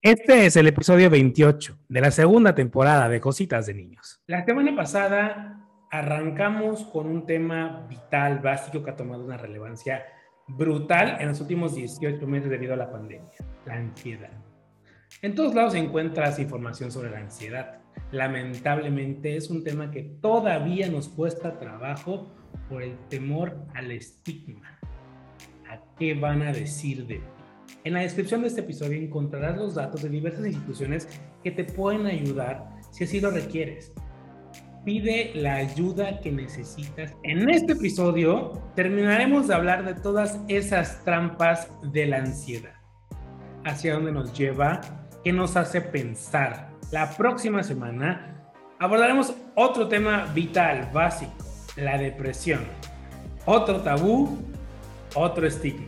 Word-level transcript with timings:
Este 0.00 0.46
es 0.46 0.54
el 0.54 0.68
episodio 0.68 1.10
28 1.10 1.76
de 1.88 2.00
la 2.00 2.12
segunda 2.12 2.54
temporada 2.54 3.08
de 3.08 3.20
Cositas 3.20 3.66
de 3.66 3.74
Niños. 3.74 4.20
La 4.28 4.44
semana 4.44 4.76
pasada 4.76 5.68
arrancamos 5.90 6.84
con 6.84 7.08
un 7.08 7.26
tema 7.26 7.84
vital, 7.88 8.38
básico, 8.38 8.84
que 8.84 8.92
ha 8.92 8.96
tomado 8.96 9.24
una 9.24 9.36
relevancia 9.36 10.04
brutal 10.46 11.16
en 11.18 11.26
los 11.26 11.40
últimos 11.40 11.74
18 11.74 12.24
meses 12.28 12.48
debido 12.48 12.74
a 12.74 12.76
la 12.76 12.92
pandemia, 12.92 13.28
la 13.66 13.74
ansiedad. 13.74 14.30
En 15.20 15.34
todos 15.34 15.52
lados 15.52 15.74
encuentras 15.74 16.38
información 16.38 16.92
sobre 16.92 17.10
la 17.10 17.18
ansiedad. 17.18 17.80
Lamentablemente 18.12 19.36
es 19.36 19.50
un 19.50 19.64
tema 19.64 19.90
que 19.90 20.04
todavía 20.04 20.88
nos 20.88 21.08
cuesta 21.08 21.58
trabajo 21.58 22.32
por 22.68 22.84
el 22.84 22.96
temor 23.08 23.66
al 23.74 23.90
estigma. 23.90 24.78
¿A 25.68 25.80
qué 25.98 26.14
van 26.14 26.42
a 26.42 26.52
decir 26.52 27.04
de? 27.04 27.20
En 27.84 27.94
la 27.94 28.00
descripción 28.00 28.42
de 28.42 28.48
este 28.48 28.60
episodio 28.60 28.98
encontrarás 28.98 29.56
los 29.56 29.74
datos 29.74 30.02
de 30.02 30.08
diversas 30.08 30.46
instituciones 30.46 31.08
que 31.42 31.50
te 31.50 31.64
pueden 31.64 32.06
ayudar 32.06 32.68
si 32.90 33.04
así 33.04 33.20
lo 33.20 33.30
requieres. 33.30 33.92
Pide 34.84 35.32
la 35.34 35.56
ayuda 35.56 36.20
que 36.20 36.32
necesitas. 36.32 37.14
En 37.22 37.48
este 37.50 37.72
episodio 37.72 38.52
terminaremos 38.74 39.48
de 39.48 39.54
hablar 39.54 39.84
de 39.84 39.94
todas 39.94 40.40
esas 40.48 41.04
trampas 41.04 41.70
de 41.92 42.06
la 42.06 42.18
ansiedad. 42.18 42.74
Hacia 43.64 43.94
dónde 43.94 44.12
nos 44.12 44.32
lleva, 44.32 44.80
qué 45.24 45.32
nos 45.32 45.56
hace 45.56 45.80
pensar. 45.80 46.70
La 46.90 47.10
próxima 47.16 47.62
semana 47.62 48.50
abordaremos 48.78 49.34
otro 49.54 49.88
tema 49.88 50.26
vital, 50.34 50.90
básico, 50.92 51.34
la 51.76 51.98
depresión. 51.98 52.60
Otro 53.44 53.82
tabú, 53.82 54.38
otro 55.14 55.46
estigma. 55.46 55.87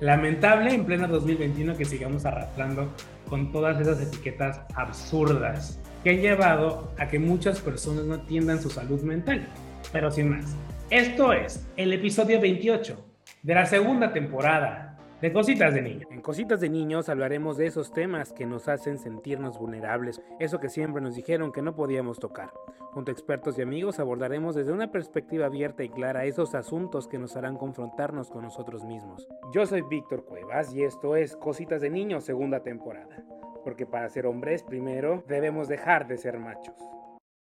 Lamentable 0.00 0.72
en 0.72 0.84
pleno 0.84 1.08
2021 1.08 1.76
que 1.76 1.84
sigamos 1.84 2.24
arrastrando 2.24 2.88
con 3.28 3.50
todas 3.50 3.80
esas 3.80 4.00
etiquetas 4.00 4.60
absurdas 4.76 5.80
que 6.04 6.10
han 6.10 6.20
llevado 6.20 6.92
a 6.98 7.08
que 7.08 7.18
muchas 7.18 7.60
personas 7.60 8.04
no 8.04 8.14
atiendan 8.14 8.62
su 8.62 8.70
salud 8.70 9.02
mental. 9.02 9.48
Pero 9.92 10.10
sin 10.12 10.30
más, 10.30 10.54
esto 10.90 11.32
es 11.32 11.66
el 11.76 11.92
episodio 11.92 12.40
28 12.40 13.04
de 13.42 13.54
la 13.54 13.66
segunda 13.66 14.12
temporada 14.12 14.87
de 15.20 15.32
Cositas 15.32 15.74
de 15.74 15.82
Niños. 15.82 16.08
En 16.10 16.20
Cositas 16.20 16.60
de 16.60 16.68
Niños 16.68 17.08
hablaremos 17.08 17.56
de 17.56 17.66
esos 17.66 17.92
temas 17.92 18.32
que 18.32 18.46
nos 18.46 18.68
hacen 18.68 18.98
sentirnos 18.98 19.58
vulnerables, 19.58 20.22
eso 20.38 20.60
que 20.60 20.68
siempre 20.68 21.02
nos 21.02 21.16
dijeron 21.16 21.50
que 21.52 21.62
no 21.62 21.74
podíamos 21.74 22.18
tocar. 22.18 22.52
Junto 22.92 23.10
a 23.10 23.14
expertos 23.14 23.58
y 23.58 23.62
amigos 23.62 23.98
abordaremos 23.98 24.54
desde 24.54 24.72
una 24.72 24.92
perspectiva 24.92 25.46
abierta 25.46 25.82
y 25.82 25.88
clara 25.88 26.24
esos 26.24 26.54
asuntos 26.54 27.08
que 27.08 27.18
nos 27.18 27.36
harán 27.36 27.56
confrontarnos 27.56 28.30
con 28.30 28.42
nosotros 28.42 28.84
mismos. 28.84 29.26
Yo 29.52 29.66
soy 29.66 29.82
Víctor 29.82 30.24
Cuevas 30.24 30.72
y 30.74 30.84
esto 30.84 31.16
es 31.16 31.36
Cositas 31.36 31.80
de 31.80 31.90
Niños 31.90 32.24
segunda 32.24 32.62
temporada. 32.62 33.24
Porque 33.64 33.86
para 33.86 34.08
ser 34.08 34.26
hombres 34.26 34.62
primero 34.62 35.24
debemos 35.26 35.68
dejar 35.68 36.06
de 36.06 36.16
ser 36.16 36.38
machos. 36.38 36.76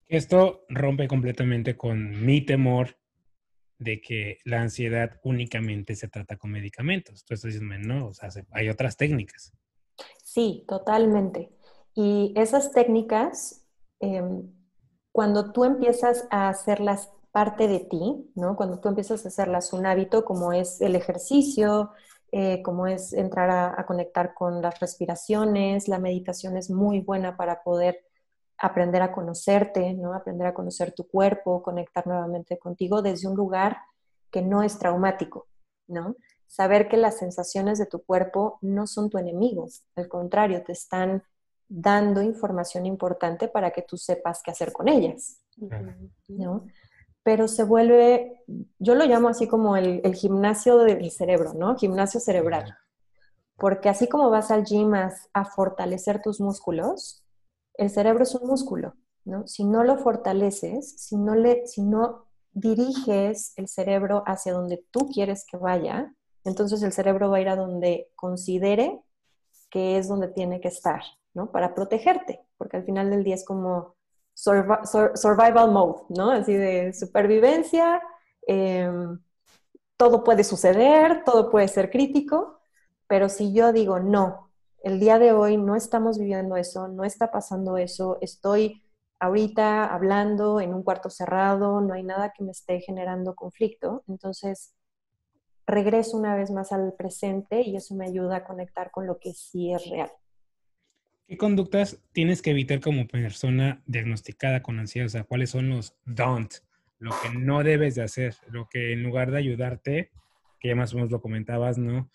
Esto 0.08 0.66
rompe 0.70 1.08
completamente 1.08 1.76
con 1.76 2.26
mi 2.26 2.42
temor 2.42 2.98
de 3.78 4.02
que 4.02 4.40
la 4.45 4.62
ansiedad 4.62 5.20
únicamente 5.23 5.95
se 5.95 6.08
trata 6.08 6.38
con 6.38 6.52
medicamentos. 6.52 7.23
Tú 7.26 7.34
estás 7.34 7.54
diciendo, 7.54 7.76
no, 7.80 8.08
o 8.08 8.14
sea, 8.14 8.30
hay 8.52 8.70
otras 8.70 8.98
técnicas. 8.98 9.54
Sí, 10.23 10.66
totalmente. 10.68 11.52
Y 11.94 12.34
esas 12.36 12.72
técnicas, 12.72 13.66
em, 14.00 14.52
cuando 15.12 15.52
tú 15.52 15.64
empiezas 15.64 16.28
a 16.30 16.50
hacerlas 16.50 17.09
parte 17.31 17.68
de 17.68 17.80
ti, 17.80 18.31
¿no? 18.36 18.56
Cuando 18.56 18.80
tú 18.80 18.90
empiezas 18.90 19.26
a 19.26 19.28
hacerlas 19.30 19.73
un 19.73 19.86
hábito, 19.86 20.23
como 20.23 20.53
es 20.53 20.81
el 20.81 20.96
ejercicio, 20.96 21.92
eh, 22.31 22.62
como 22.64 22.88
es 22.88 23.14
entrar 23.14 23.50
a 23.78 23.86
conectar 23.86 24.34
con 24.34 24.62
las 24.62 24.80
respiraciones, 24.80 25.88
la 25.88 26.00
meditación 26.00 26.58
es 26.58 26.70
muy 26.70 27.00
buena 27.00 27.38
para 27.38 27.64
poder 27.64 28.05
aprender 28.58 29.02
a 29.02 29.11
conocerte, 29.11 29.94
¿no? 29.94 30.14
Aprender 30.14 30.48
a 30.48 30.53
conocer 30.53 30.94
tu 30.94 31.08
cuerpo, 31.08 31.61
conectar 31.61 32.08
nuevamente 32.08 32.58
contigo 32.58 33.02
desde 33.02 33.28
un 33.28 33.36
lugar 33.36 33.78
que 34.31 34.41
no 34.41 34.63
es 34.63 34.79
traumático, 34.79 35.47
¿no? 35.88 36.16
Saber 36.47 36.88
que 36.88 36.97
las 36.97 37.18
sensaciones 37.18 37.79
de 37.79 37.85
tu 37.85 38.03
cuerpo 38.03 38.59
no 38.62 38.88
son 38.88 39.09
tu 39.09 39.18
enemigo, 39.18 39.68
al 39.96 40.07
contrario, 40.07 40.63
te 40.63 40.72
están 40.72 41.24
dando 41.68 42.22
información 42.22 42.85
importante 42.85 43.47
para 43.47 43.72
que 43.72 43.81
tú 43.81 43.97
sepas 43.97 44.41
qué 44.44 44.52
hacer 44.52 44.72
con 44.72 44.88
ellas, 44.88 45.41
¿no? 46.28 46.66
Pero 47.24 47.47
se 47.47 47.63
vuelve, 47.63 48.44
yo 48.78 48.94
lo 48.94 49.06
llamo 49.06 49.29
así 49.29 49.47
como 49.47 49.75
el, 49.75 50.00
el 50.03 50.13
gimnasio 50.13 50.78
del 50.78 51.09
cerebro, 51.09 51.53
¿no? 51.56 51.75
Gimnasio 51.75 52.19
cerebral. 52.19 52.78
Porque 53.58 53.90
así 53.90 54.08
como 54.08 54.29
vas 54.29 54.52
al 54.52 54.63
gym 54.63 54.94
a 54.94 55.46
fortalecer 55.46 56.22
tus 56.22 56.40
músculos, 56.40 57.25
el 57.78 57.90
cerebro 57.90 58.24
es 58.24 58.36
un 58.36 58.47
músculo, 58.47 58.96
¿no? 59.25 59.47
Si 59.47 59.63
no 59.63 59.84
lo 59.84 59.97
fortaleces, 59.97 60.96
si 60.97 61.18
no, 61.18 61.36
le, 61.36 61.66
si 61.68 61.81
no 61.81 62.25
diriges 62.52 63.53
el 63.58 63.68
cerebro 63.68 64.24
hacia 64.25 64.53
donde 64.53 64.84
tú 64.91 65.09
quieres 65.09 65.46
que 65.46 65.58
vaya, 65.58 66.14
entonces 66.44 66.81
el 66.84 66.94
cerebro 66.94 67.30
va 67.30 67.38
a 67.38 67.41
ir 67.41 67.50
a 67.50 67.56
donde 67.56 68.09
considere 68.16 69.02
que 69.69 69.97
es 69.97 70.08
donde 70.08 70.30
tiene 70.30 70.62
que 70.62 70.69
estar, 70.69 71.02
¿no? 71.34 71.52
Para 71.52 71.75
protegerte, 71.75 72.41
porque 72.58 72.78
al 72.78 72.85
final 72.85 73.09
del 73.09 73.24
día 73.24 73.35
es 73.35 73.44
como 73.44 73.96
survival 74.35 75.72
mode, 75.72 76.03
¿no? 76.09 76.31
Así 76.31 76.53
de 76.53 76.94
supervivencia, 76.94 78.02
em, 78.47 79.19
todo 79.97 80.24
puede 80.24 80.44
suceder, 80.44 81.24
todo 81.25 81.50
puede 81.50 81.68
ser 81.68 81.90
crítico, 81.90 82.59
pero 83.08 83.30
si 83.30 83.53
yo 83.53 83.72
digo, 83.72 84.00
no, 84.00 84.44
el 84.85 85.00
día 85.00 85.18
de 85.18 85.31
hoy 85.31 85.57
no 85.57 85.75
estamos 85.75 86.19
viviendo 86.19 86.57
eso, 86.57 86.88
no 86.88 87.06
está 87.06 87.31
pasando 87.31 87.78
eso, 87.78 88.19
estoy 88.22 88.84
ahorita 89.19 89.91
hablando 89.91 90.62
en 90.62 90.75
un 90.75 90.84
cuarto 90.84 91.09
cerrado, 91.09 91.81
no 91.81 91.96
hay 91.96 92.03
nada 92.03 92.34
que 92.38 92.44
me 92.44 92.51
esté 92.51 92.81
generando 92.81 93.34
conflicto, 93.34 94.03
entonces 94.07 94.75
regreso 95.66 96.16
una 96.16 96.35
vez 96.35 96.51
más 96.51 96.72
al 96.72 96.94
presente 96.94 97.62
y 97.62 97.75
eso 97.75 97.96
me 97.96 98.06
ayuda 98.06 98.38
a 98.38 98.44
conectar 98.44 98.91
con 98.91 99.07
lo 99.07 99.18
que 99.18 99.34
sí 99.34 99.73
es 99.73 99.90
real. 99.90 100.12
¿Qué 101.28 101.35
conductas 101.35 102.00
tienes 102.12 102.44
que 102.44 102.52
evitar 102.52 102.79
como 102.79 103.07
persona 103.07 103.81
diagnosticada 103.88 104.62
con 104.62 104.78
ansiedad? 104.78 105.07
O 105.07 105.09
sea, 105.09 105.23
¿cuáles 105.23 105.50
son 105.50 105.67
los 105.67 105.96
don't? 106.06 106.53
Lo 107.00 107.09
que 107.23 107.35
no 107.35 107.63
debes 107.63 107.96
de 107.96 108.03
hacer, 108.03 108.35
lo 108.52 108.69
que 108.69 108.94
en 108.94 109.02
lugar 109.02 109.31
de 109.31 109.40
ayudarte, 109.40 110.12
que 110.59 110.67
ya 110.67 110.75
más 110.75 110.94
o 110.94 110.97
menos 110.97 111.09
lo 111.09 111.22
comentabas, 111.22 111.79
¿no? 111.79 112.07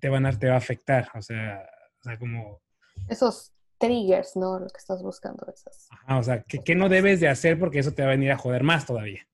Te 0.00 0.08
van 0.08 0.26
a, 0.26 0.38
te 0.38 0.48
va 0.48 0.54
a 0.54 0.58
afectar, 0.58 1.08
o 1.14 1.22
sea, 1.22 1.62
o 2.00 2.02
sea, 2.02 2.18
como... 2.18 2.60
Esos 3.08 3.52
triggers, 3.78 4.36
¿no? 4.36 4.58
Lo 4.58 4.66
que 4.66 4.78
estás 4.78 5.02
buscando. 5.02 5.46
Esas. 5.52 5.88
Ajá, 5.90 6.18
o 6.18 6.22
sea, 6.22 6.42
¿qué, 6.42 6.74
no 6.74 6.88
debes 6.88 7.20
de 7.20 7.28
hacer 7.28 7.58
porque 7.58 7.78
eso 7.78 7.92
te 7.92 8.02
va 8.02 8.08
a 8.08 8.12
venir 8.12 8.32
a 8.32 8.38
joder 8.38 8.62
más 8.62 8.84
todavía? 8.84 9.26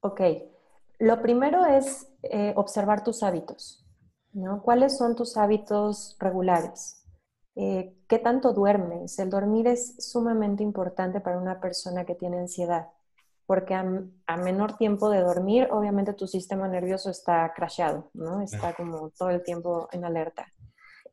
Ok. 0.00 0.20
Lo 0.98 1.20
primero 1.20 1.66
es 1.66 2.08
eh, 2.22 2.54
observar 2.56 3.04
tus 3.04 3.22
hábitos, 3.22 3.84
¿no? 4.32 4.62
¿Cuáles 4.62 4.96
son 4.96 5.14
tus 5.14 5.36
hábitos 5.36 6.16
regulares? 6.18 7.04
Eh, 7.54 7.94
¿Qué 8.08 8.18
tanto 8.18 8.52
duermes? 8.52 9.18
El 9.18 9.30
dormir 9.30 9.66
es 9.66 9.96
sumamente 9.98 10.62
importante 10.62 11.20
para 11.20 11.38
una 11.38 11.60
persona 11.60 12.04
que 12.04 12.14
tiene 12.14 12.38
ansiedad 12.38 12.88
porque 13.46 13.74
a, 13.74 14.36
menor 14.36 14.76
tiempo 14.76 15.08
de 15.08 15.20
dormir, 15.20 15.68
obviamente 15.70 16.12
tu 16.12 16.26
sistema 16.26 16.66
nervioso 16.66 17.10
está 17.10 17.52
crasheado, 17.54 18.10
¿no? 18.12 18.40
Está 18.42 18.74
como 18.74 19.10
todo 19.10 19.30
el 19.30 19.42
tiempo 19.44 19.88
en 19.92 20.04
alerta. 20.04 20.46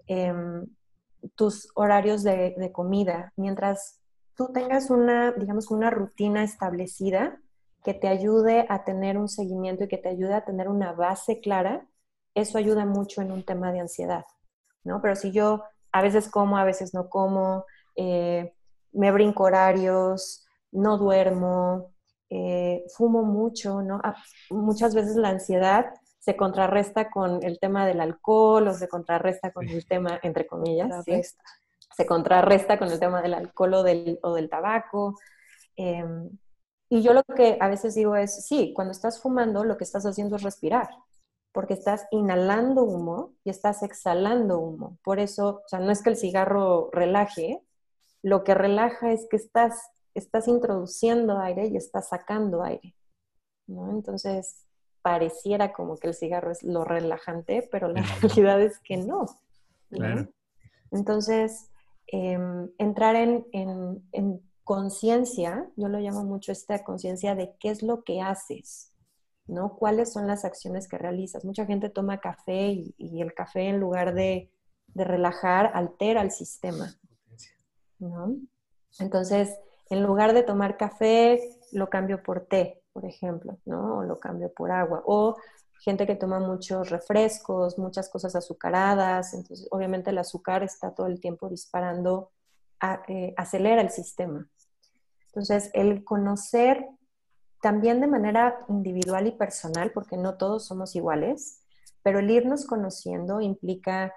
Em, 0.07 0.66
tus 1.35 1.69
horarios 1.75 2.23
de, 2.23 2.71
comida, 2.73 3.31
mientras 3.38 4.01
tú 4.35 4.51
tengas 4.51 4.89
una, 4.89 5.31
digamos, 5.31 5.69
una 5.69 5.91
rutina 5.91 6.44
establecida 6.44 7.39
que 7.83 7.94
te 7.94 8.07
ayude 8.07 8.65
a 8.67 8.83
tener 8.83 9.17
un 9.17 9.29
seguimiento 9.29 9.83
y 9.83 9.88
que 9.88 9.97
te 9.97 10.09
ayude 10.09 10.33
a 10.33 10.44
tener 10.44 10.69
una 10.69 10.91
base 10.91 11.39
clara, 11.39 11.88
eso 12.33 12.57
ayuda 12.57 12.85
mucho 12.85 13.21
en 13.21 13.31
un 13.31 13.44
tema 13.44 13.71
de 13.71 13.81
ansiedad, 13.81 14.25
¿no? 14.83 15.01
Pero 15.01 15.15
si 15.15 15.31
yo 15.31 15.63
a 15.91 16.01
veces 16.01 16.29
como, 16.29 16.57
a 16.57 16.63
veces 16.63 16.94
no 16.95 17.09
como, 17.09 17.65
eh, 17.95 18.53
me 18.91 19.12
brinco 19.12 19.44
horarios, 19.44 20.47
no 20.71 20.97
duermo, 20.97 21.93
eh, 22.35 22.83
fumo 22.95 23.21
mucho, 23.21 23.83
¿no? 23.83 24.01
Ah, 24.03 24.15
muchas 24.50 24.95
veces 24.95 25.15
la 25.15 25.30
ansiedad 25.30 25.94
se 26.18 26.35
contrarresta 26.35 27.12
con 27.12 27.44
el 27.44 27.59
tema 27.59 27.85
del 27.85 28.01
alcohol 28.01 28.68
o 28.69 28.74
se 28.74 28.88
contrarresta 28.88 29.51
con 29.51 29.69
el 29.69 29.85
tema, 29.85 30.19
entre 30.24 30.47
comillas, 30.47 31.06
se 31.95 32.06
contrarresta 32.07 32.80
con 32.80 32.89
el 32.89 33.00
tema 33.00 33.21
del 33.21 33.35
alcohol 33.35 33.75
o 33.75 33.83
del, 33.83 34.19
o 34.24 34.33
del 34.33 34.50
tabaco. 34.50 35.19
Em, 35.75 36.27
y 36.89 37.03
yo 37.03 37.13
lo 37.13 37.21
que 37.24 37.57
a 37.59 37.68
veces 37.68 37.94
digo 37.94 38.15
es, 38.15 38.47
sí, 38.47 38.74
cuando 38.75 38.94
estás 38.94 39.21
fumando 39.21 39.63
lo 39.63 39.77
que 39.77 39.83
estás 39.83 40.06
haciendo 40.07 40.38
es 40.38 40.41
respirar, 40.41 40.89
porque 41.51 41.75
estás 41.75 42.07
inhalando 42.09 42.83
humo 42.83 43.33
y 43.44 43.51
estás 43.51 43.83
exhalando 43.83 44.57
humo. 44.57 44.97
Por 45.03 45.19
eso, 45.19 45.62
o 45.65 45.68
sea, 45.68 45.79
no 45.79 45.91
es 45.91 46.01
que 46.01 46.09
el 46.09 46.18
cigarro 46.18 46.89
relaje, 46.91 47.62
lo 48.24 48.44
que 48.44 48.56
relaja 48.56 49.12
es 49.12 49.27
que 49.29 49.36
estás 49.36 49.93
estás 50.13 50.48
introduciendo 50.48 51.39
aire 51.39 51.68
y 51.68 51.77
estás 51.77 52.10
sacando 52.10 52.63
aire, 52.63 52.95
¿no? 53.68 53.92
Entonces, 53.92 54.65
pareciera 55.04 55.74
como 55.74 55.98
que 55.98 56.07
el 56.07 56.13
cigarro 56.15 56.51
es 56.51 56.63
lo 56.63 56.83
relajante, 56.83 57.68
pero 57.71 57.88
la 57.89 58.01
realidad 58.21 58.62
es 58.62 58.80
que 58.80 58.98
no. 58.98 59.25
Claro. 59.89 60.27
Entonces, 60.92 61.69
em, 62.07 62.69
entrar 62.80 63.15
en, 63.15 64.42
conciencia, 64.63 65.69
yo 65.75 65.89
lo 65.89 66.00
llamo 66.00 66.24
mucho 66.24 66.54
esta 66.54 66.86
conciencia 66.86 67.36
de 67.36 67.54
qué 67.60 67.69
es 67.69 67.83
lo 67.83 68.06
que 68.06 68.21
haces, 68.21 68.94
¿no? 69.45 69.75
¿Cuáles 69.75 70.13
son 70.13 70.25
las 70.25 70.45
acciones 70.45 70.88
que 70.88 70.98
realizas? 70.98 71.44
Mucha 71.44 71.65
gente 71.65 71.89
toma 71.89 72.21
café 72.21 72.68
y, 72.98 73.21
el 73.21 73.33
café 73.33 73.68
en 73.68 73.81
lugar 73.81 74.13
de, 74.13 74.50
de, 74.94 75.04
relajar 75.04 75.71
altera 75.74 76.21
el 76.21 76.31
sistema, 76.31 76.95
¿no? 78.00 78.38
Entonces, 79.00 79.60
en 79.94 80.04
lugar 80.04 80.34
de 80.34 80.44
tomar 80.44 80.78
café, 80.78 81.40
lo 81.72 81.90
cambio 81.90 82.22
por 82.22 82.42
té, 82.42 82.81
por 82.94 83.06
ejemplo, 83.06 83.57
¿no? 83.66 84.00
O 84.00 84.04
lo 84.04 84.19
cambio 84.19 84.51
por 84.54 84.72
agua. 84.72 85.04
O 85.06 85.36
gente 85.80 86.07
que 86.07 86.16
toma 86.16 86.40
muchos 86.40 86.90
refrescos, 86.90 87.78
muchas 87.78 88.10
cosas 88.10 88.36
azucaradas, 88.36 89.34
entonces 89.34 89.68
obviamente 89.72 90.12
el 90.12 90.18
azúcar 90.18 90.63
está 90.63 90.94
todo 90.94 91.07
el 91.07 91.19
tiempo 91.19 91.50
disparando, 91.50 92.31
eh, 93.07 93.34
acelera 93.38 93.81
el 93.81 93.90
sistema. 93.90 94.48
Entonces, 95.28 95.72
el 95.74 96.04
conocer 96.04 96.88
también 97.62 98.01
de 98.01 98.07
manera 98.07 98.66
individual 98.69 99.28
y 99.28 99.31
personal, 99.31 99.92
porque 99.92 100.18
no 100.18 100.36
todos 100.36 100.66
somos 100.66 100.96
iguales, 100.96 101.63
pero 102.01 102.19
el 102.19 102.30
irnos 102.30 102.66
conociendo 102.66 103.42
implica 103.42 104.13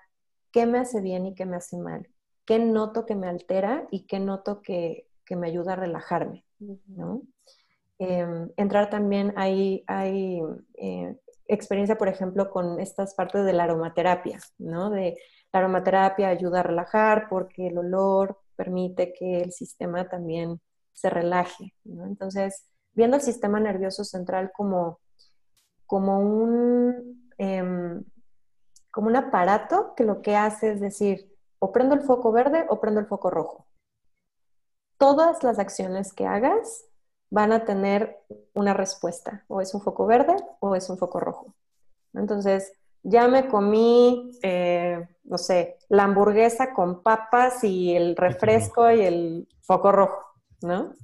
qué 0.52 0.66
me 0.66 0.78
hace 0.78 1.00
bien 1.00 1.26
y 1.26 1.34
qué 1.34 1.46
me 1.46 1.56
hace 1.56 1.76
mal, 1.78 2.08
qué 2.44 2.58
noto 2.58 3.06
que 3.06 3.14
me 3.14 3.28
altera 3.28 3.86
y 3.90 4.06
qué 4.06 4.18
noto 4.20 4.62
que, 4.62 5.08
me 5.34 5.48
ayuda 5.48 5.72
a 5.72 5.76
relajarme, 5.76 6.44
¿no? 6.86 7.22
Em, 7.98 8.50
entrar 8.56 8.90
también, 8.90 9.32
hay, 9.36 9.82
hay 9.86 10.40
eh, 10.74 11.16
experiencia, 11.48 11.96
por 11.96 12.08
ejemplo, 12.08 12.50
con 12.50 12.78
estas 12.78 13.14
partes 13.14 13.44
de 13.44 13.52
la 13.52 13.64
aromaterapia, 13.64 14.38
¿no? 14.58 14.90
De 14.90 15.18
la 15.52 15.60
aromaterapia 15.60 16.28
ayuda 16.28 16.60
a 16.60 16.64
relajar 16.64 17.28
porque 17.28 17.68
el 17.68 17.78
olor 17.78 18.38
permite 18.54 19.12
que 19.12 19.40
el 19.40 19.52
sistema 19.52 20.08
también 20.08 20.60
se 20.92 21.10
relaje, 21.10 21.74
¿no? 21.84 22.06
Entonces, 22.06 22.66
viendo 22.92 23.16
el 23.16 23.22
sistema 23.22 23.60
nervioso 23.60 24.04
central 24.04 24.50
como, 24.54 25.00
como 25.86 26.20
un, 26.20 27.30
em, 27.38 28.04
como 28.90 29.08
un 29.08 29.16
aparato 29.16 29.94
que 29.94 30.04
lo 30.04 30.22
que 30.22 30.36
hace 30.36 30.72
es 30.72 30.80
decir, 30.80 31.30
o 31.58 31.72
prendo 31.72 31.94
el 31.94 32.02
foco 32.02 32.32
verde 32.32 32.66
o 32.68 32.80
prendo 32.80 33.00
el 33.00 33.06
foco 33.06 33.30
rojo. 33.30 33.65
Todas 34.98 35.42
las 35.42 35.58
acciones 35.58 36.12
que 36.12 36.26
hagas 36.26 36.84
van 37.30 37.52
a 37.52 37.64
tener 37.64 38.18
una 38.54 38.72
respuesta, 38.72 39.44
o 39.48 39.60
es 39.60 39.74
un 39.74 39.80
foco 39.80 40.06
verde 40.06 40.36
o 40.60 40.74
es 40.74 40.88
un 40.88 40.96
foco 40.96 41.20
rojo. 41.20 41.54
Entonces, 42.14 42.72
ya 43.02 43.28
me 43.28 43.48
comí, 43.48 44.32
eh, 44.42 45.06
no 45.24 45.38
sé, 45.38 45.78
la 45.88 46.04
hamburguesa 46.04 46.72
con 46.72 47.02
papas 47.02 47.62
y 47.62 47.94
el 47.94 48.16
refresco 48.16 48.90
y 48.90 49.02
el 49.02 49.48
foco 49.62 49.92
rojo, 49.92 50.24
¿no? 50.62 50.94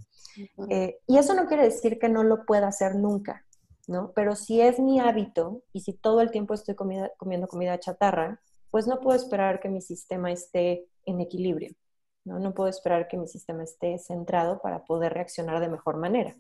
Eh, 0.69 0.99
y 1.07 1.19
eso 1.19 1.35
no 1.35 1.47
quiere 1.47 1.65
decir 1.65 1.99
que 1.99 2.09
no 2.09 2.25
lo 2.25 2.45
pueda 2.45 2.69
hacer 2.69 2.97
nunca, 2.97 3.45
¿no? 3.87 4.13
Pero 4.15 4.35
si 4.35 4.61
es 4.61 4.81
mi 4.81 5.01
hábito 5.01 5.63
y 5.73 5.81
si 5.81 5.93
todo 5.93 6.21
el 6.21 6.31
tiempo 6.31 6.55
estoy 6.55 6.75
comiendo 6.75 7.47
comida 7.49 7.79
chatarra, 7.79 8.41
pues 8.71 8.87
no 8.87 8.99
puedo 9.01 9.17
esperar 9.17 9.61
que 9.61 9.69
mi 9.69 9.83
sistema 9.83 10.33
esté 10.33 10.89
en 11.05 11.21
equilibrio. 11.21 11.75
¿No? 12.25 12.39
no 12.39 12.55
puedo 12.55 12.69
esperar 12.69 13.09
que 13.09 13.17
mi 13.17 13.27
sistema 13.27 13.63
esté 13.65 13.99
centrado 13.99 14.61
para 14.61 14.85
poder 14.85 15.15
reaccionar 15.15 15.61
de 15.61 15.69
mejor 15.69 15.97
manera. 15.97 16.37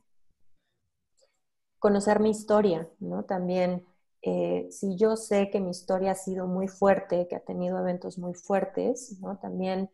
Conocer 1.78 2.20
mi 2.20 2.30
historia, 2.30 2.88
¿no? 3.00 3.24
También, 3.24 3.84
eh, 4.22 4.68
si 4.70 4.96
yo 4.96 5.16
sé 5.16 5.50
que 5.50 5.60
mi 5.60 5.70
historia 5.70 6.12
ha 6.12 6.14
sido 6.14 6.46
muy 6.46 6.68
fuerte, 6.68 7.26
que 7.28 7.36
ha 7.36 7.40
tenido 7.40 7.78
eventos 7.78 8.18
muy 8.18 8.34
fuertes, 8.34 9.18
¿no? 9.20 9.38
También 9.38 9.90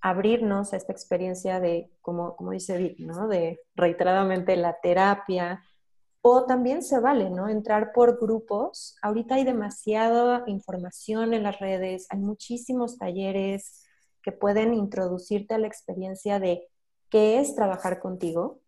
abrirnos 0.00 0.72
a 0.72 0.76
esta 0.76 0.92
experiencia 0.92 1.60
de, 1.60 1.90
como, 2.00 2.36
como 2.36 2.50
dice 2.50 2.76
Vic, 2.76 2.98
¿no? 2.98 3.28
De 3.28 3.60
reiteradamente 3.74 4.56
la 4.56 4.80
terapia, 4.80 5.62
o 6.20 6.44
también 6.44 6.82
se 6.82 6.98
vale, 7.00 7.30
¿no? 7.30 7.48
Entrar 7.48 7.92
por 7.92 8.18
grupos. 8.20 8.96
Ahorita 9.02 9.36
hay 9.36 9.44
demasiada 9.44 10.42
información 10.46 11.32
en 11.32 11.44
las 11.44 11.58
redes, 11.58 12.06
hay 12.10 12.18
muchísimos 12.18 12.98
talleres, 12.98 13.87
pueden 14.32 14.74
introducirte 14.74 15.54
a 15.54 15.58
la 15.58 15.66
experiencia 15.66 16.40
de 16.40 16.68
qué 17.10 17.40
es 17.40 17.54
trabajar 17.54 18.00
contigo 18.00 18.60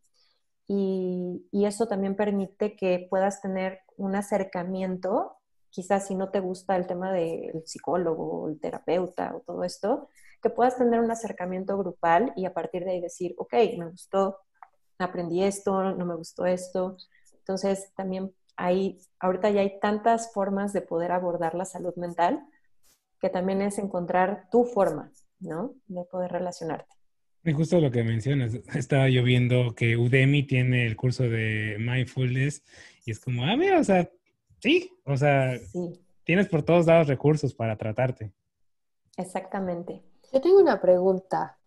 y, 0.67 1.47
eso 1.53 1.87
también 1.89 2.17
permite 2.17 2.77
que 2.77 3.07
puedas 3.11 3.41
tener 3.41 3.81
un 3.97 4.15
acercamiento, 4.15 5.37
quizás 5.71 6.07
si 6.07 6.15
no 6.15 6.31
te 6.31 6.41
gusta 6.41 6.77
el 6.77 6.87
tema 6.87 7.13
del 7.13 7.63
psicólogo, 7.67 8.49
el 8.49 8.61
terapeuta 8.61 9.35
o 9.37 9.41
todo 9.41 9.65
esto, 9.65 10.09
que 10.43 10.51
puedas 10.51 10.77
tener 10.77 11.01
un 11.01 11.11
acercamiento 11.11 11.77
grupal 11.77 12.33
y 12.37 12.47
a 12.47 12.55
partir 12.55 12.85
de 12.85 12.93
ahí 12.93 13.01
decir, 13.01 13.35
ok, 13.39 13.53
me 13.79 13.91
gustó, 13.91 14.39
aprendí 14.99 15.43
esto, 15.43 15.93
no 15.95 16.07
me 16.07 16.15
gustó 16.15 16.47
esto. 16.47 16.97
Entonces 17.35 17.93
también 17.95 18.33
hay, 18.57 18.99
ahorita 19.19 19.51
ya 19.51 19.63
hay 19.63 19.81
tantas 19.81 20.33
formas 20.33 20.73
de 20.73 20.83
poder 20.83 21.13
abordar 21.13 21.55
la 21.55 21.65
salud 21.65 21.95
mental 21.97 22.47
que 23.21 23.29
también 23.29 23.63
es 23.63 23.79
encontrar 23.79 24.49
tu 24.51 24.65
forma, 24.65 25.11
¿no? 25.41 25.75
De 25.87 26.05
poder 26.05 26.33
relacionarte. 26.33 26.95
Y 27.43 27.53
justo 27.53 27.81
lo 27.81 27.91
que 27.91 28.05
mencionas, 28.05 28.55
estaba 28.75 29.09
yo 29.09 29.23
viendo 29.23 29.75
que 29.75 29.97
Udemy 29.97 30.47
tiene 30.47 30.87
el 30.87 30.97
curso 30.97 31.23
de 31.25 31.77
mindfulness 31.79 32.63
y 33.05 33.13
es 33.13 33.21
como, 33.21 33.45
ah, 33.45 33.57
mira, 33.57 33.81
o 33.81 33.85
sea, 33.85 34.11
sí, 34.59 34.93
o 35.05 35.17
sea, 35.17 35.59
tienes 36.25 36.49
por 36.49 36.63
todos 36.63 36.87
lados 36.87 37.09
recursos 37.09 37.55
para 37.55 37.77
tratarte. 37.77 38.33
Exactamente. 39.17 40.03
Yo 40.33 40.41
tengo 40.41 40.61
una 40.61 40.81
pregunta 40.81 41.59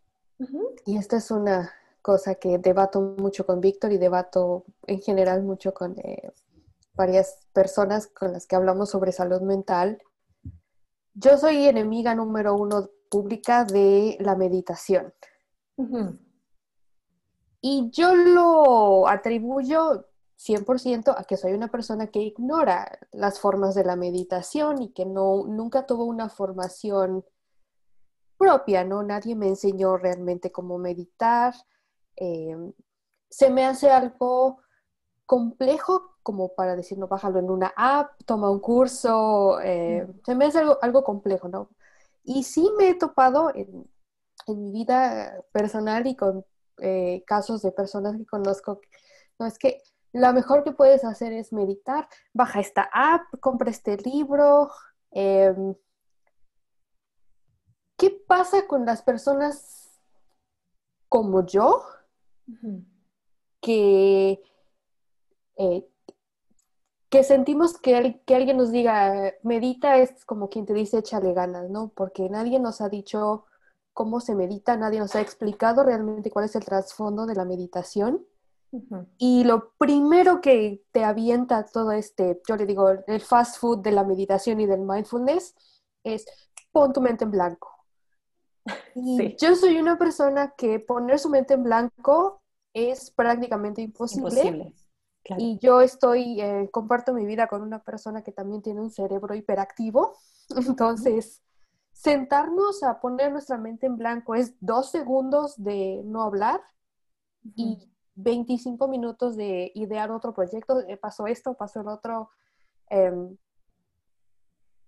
y 0.86 0.98
esta 0.98 1.18
es 1.18 1.32
una 1.32 1.72
cosa 2.02 2.36
que 2.36 2.58
debato 2.58 3.02
mucho 3.18 3.46
con 3.46 3.60
Víctor 3.62 3.92
y 3.94 3.98
debato 3.98 4.66
en 4.88 5.02
general 5.02 5.42
mucho 5.42 5.74
con 5.74 5.98
eh, 6.00 6.32
varias 6.94 7.40
personas 7.54 8.08
con 8.08 8.32
las 8.34 8.46
que 8.46 8.56
hablamos 8.56 8.90
sobre 8.90 9.12
salud 9.12 9.42
mental. 9.42 10.02
Yo 11.14 11.38
soy 11.38 11.66
enemiga 11.66 12.14
número 12.16 12.56
uno 12.56 12.90
pública 13.14 13.64
de 13.64 14.18
la 14.20 14.36
meditación. 14.36 15.14
Y 17.62 17.92
yo 17.92 18.16
lo 18.16 19.08
atribuyo 19.08 20.08
100% 20.40 21.14
a 21.16 21.24
que 21.26 21.38
soy 21.38 21.54
una 21.54 21.68
persona 21.68 22.08
que 22.08 22.22
ignora 22.22 22.98
las 23.12 23.40
formas 23.40 23.76
de 23.76 23.84
la 23.84 23.96
meditación 23.96 24.82
y 24.82 24.94
que 24.94 25.06
no, 25.06 25.46
nunca 25.46 25.86
tuvo 25.86 26.06
una 26.06 26.28
formación 26.28 27.24
propia, 28.36 28.84
¿no? 28.84 29.04
Nadie 29.04 29.36
me 29.36 29.48
enseñó 29.48 29.96
realmente 29.98 30.52
cómo 30.52 30.80
meditar. 30.80 31.54
Em, 32.16 32.74
se 33.30 33.52
me 33.52 33.64
hace 33.64 33.92
algo 33.92 34.58
complejo 35.28 36.18
como 36.24 36.56
para 36.56 36.76
decir, 36.76 36.98
no, 36.98 37.08
bájalo 37.08 37.38
en 37.38 37.52
una 37.52 37.74
app, 37.76 38.24
toma 38.26 38.50
un 38.50 38.60
curso, 38.60 39.60
eh, 39.62 40.08
se 40.26 40.34
me 40.34 40.46
hace 40.46 40.60
algo, 40.60 40.80
algo 40.82 41.04
complejo, 41.04 41.48
¿no? 41.48 41.70
Y 42.24 42.44
sí 42.44 42.70
me 42.78 42.90
he 42.90 42.96
topado 42.96 43.52
en, 43.54 43.90
mi 44.48 44.72
vida 44.72 45.42
personal 45.54 46.06
y 46.06 46.16
con 46.16 46.46
eh, 46.80 47.24
casos 47.26 47.62
de 47.62 47.72
personas 47.72 48.18
que 48.18 48.26
conozco. 48.26 48.82
No, 49.40 49.46
es 49.46 49.58
que 49.58 49.82
lo 50.12 50.34
mejor 50.34 50.64
que 50.64 50.74
puedes 50.74 51.04
hacer 51.06 51.34
es 51.34 51.54
meditar, 51.54 52.08
baja 52.34 52.60
esta 52.60 52.90
app, 52.94 53.24
compra 53.40 53.72
este 53.72 53.98
libro. 53.98 54.70
Em, 55.12 55.76
¿Qué 57.98 58.10
pasa 58.28 58.68
con 58.68 58.86
las 58.86 59.02
personas 59.02 60.02
como 61.08 61.46
yo 61.46 61.84
que 63.62 64.42
eh, 65.58 65.88
que 67.14 67.24
sentimos 67.24 67.78
que, 67.78 68.22
que 68.26 68.36
alguien 68.36 68.58
nos 68.58 68.72
diga, 68.72 69.36
medita 69.44 69.98
es 69.98 70.26
como 70.26 70.50
quien 70.50 70.66
te 70.66 70.74
dice 70.74 70.98
échale 70.98 71.32
ganas, 71.36 71.70
¿no? 71.70 71.90
Porque 71.90 72.28
nadie 72.28 72.60
nos 72.60 72.82
ha 72.82 72.90
dicho 72.90 73.46
cómo 73.94 74.20
se 74.20 74.34
medita, 74.34 74.78
nadie 74.78 74.98
nos 74.98 75.14
ha 75.14 75.22
explicado 75.22 75.84
realmente 75.84 76.32
cuál 76.32 76.46
es 76.46 76.56
el 76.56 76.66
trasfondo 76.66 77.28
de 77.28 77.36
la 77.36 77.46
meditación. 77.46 78.26
Y 79.20 79.44
lo 79.44 79.74
primero 79.78 80.42
que 80.42 80.84
te 80.92 81.04
avienta 81.04 81.64
todo 81.66 81.92
este, 81.92 82.42
yo 82.50 82.56
le 82.56 82.66
digo, 82.66 82.90
el 82.90 83.22
fast 83.22 83.60
food 83.60 83.84
de 83.84 83.92
la 83.92 84.04
meditación 84.04 84.60
y 84.60 84.66
del 84.66 84.80
mindfulness 84.80 85.54
es 86.04 86.26
pon 86.72 86.94
tu 86.94 87.00
mente 87.00 87.26
en 87.26 87.32
blanco. 87.32 87.70
Y 88.96 89.36
yo 89.36 89.56
soy 89.56 89.78
una 89.78 90.00
persona 90.00 90.56
que 90.58 90.80
poner 90.80 91.20
su 91.20 91.30
mente 91.30 91.54
en 91.54 91.62
blanco 91.62 92.42
es 92.74 93.12
prácticamente 93.12 93.84
imposible. 93.84 94.30
imposible. 94.30 94.74
Y 95.38 95.58
yo 95.60 95.82
estoy, 95.82 96.42
eh, 96.42 96.70
comparto 96.72 97.14
mi 97.14 97.26
vida 97.26 97.48
con 97.48 97.62
una 97.62 97.82
persona 97.84 98.24
que 98.24 98.32
también 98.32 98.62
tiene 98.62 98.82
un 98.82 98.92
cerebro 98.92 99.36
hiperactivo. 99.36 100.18
Entonces, 100.78 101.42
sentarnos 101.94 102.84
a 102.84 103.00
poner 103.00 103.32
nuestra 103.32 103.58
mente 103.58 103.86
en 103.86 103.98
blanco 103.98 104.36
es 104.36 104.56
dos 104.60 104.92
segundos 104.92 105.56
de 105.58 106.02
no 106.06 106.24
hablar 106.24 106.62
y 107.56 107.90
25 108.16 108.88
minutos 108.88 109.36
de 109.36 109.72
idear 109.76 110.12
otro 110.12 110.34
proyecto. 110.34 110.82
Eh, 110.82 110.98
pasó 110.98 111.28
esto, 111.28 111.54
pasó 111.54 111.82
el 111.82 111.88
otro. 111.88 112.30
Em, 112.90 113.38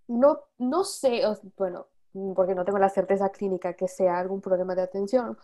no, 0.08 0.40
no 0.58 0.84
sé, 0.84 1.22
bueno, 1.58 1.88
mm, 2.14 2.34
porque 2.34 2.56
no 2.56 2.66
tengo 2.66 2.78
la 2.78 2.90
certeza 2.90 3.30
clínica 3.30 3.74
que 3.74 3.88
sea 3.88 4.20
algún 4.20 4.42
problema 4.42 4.76
de 4.76 4.84
atención. 4.84 5.38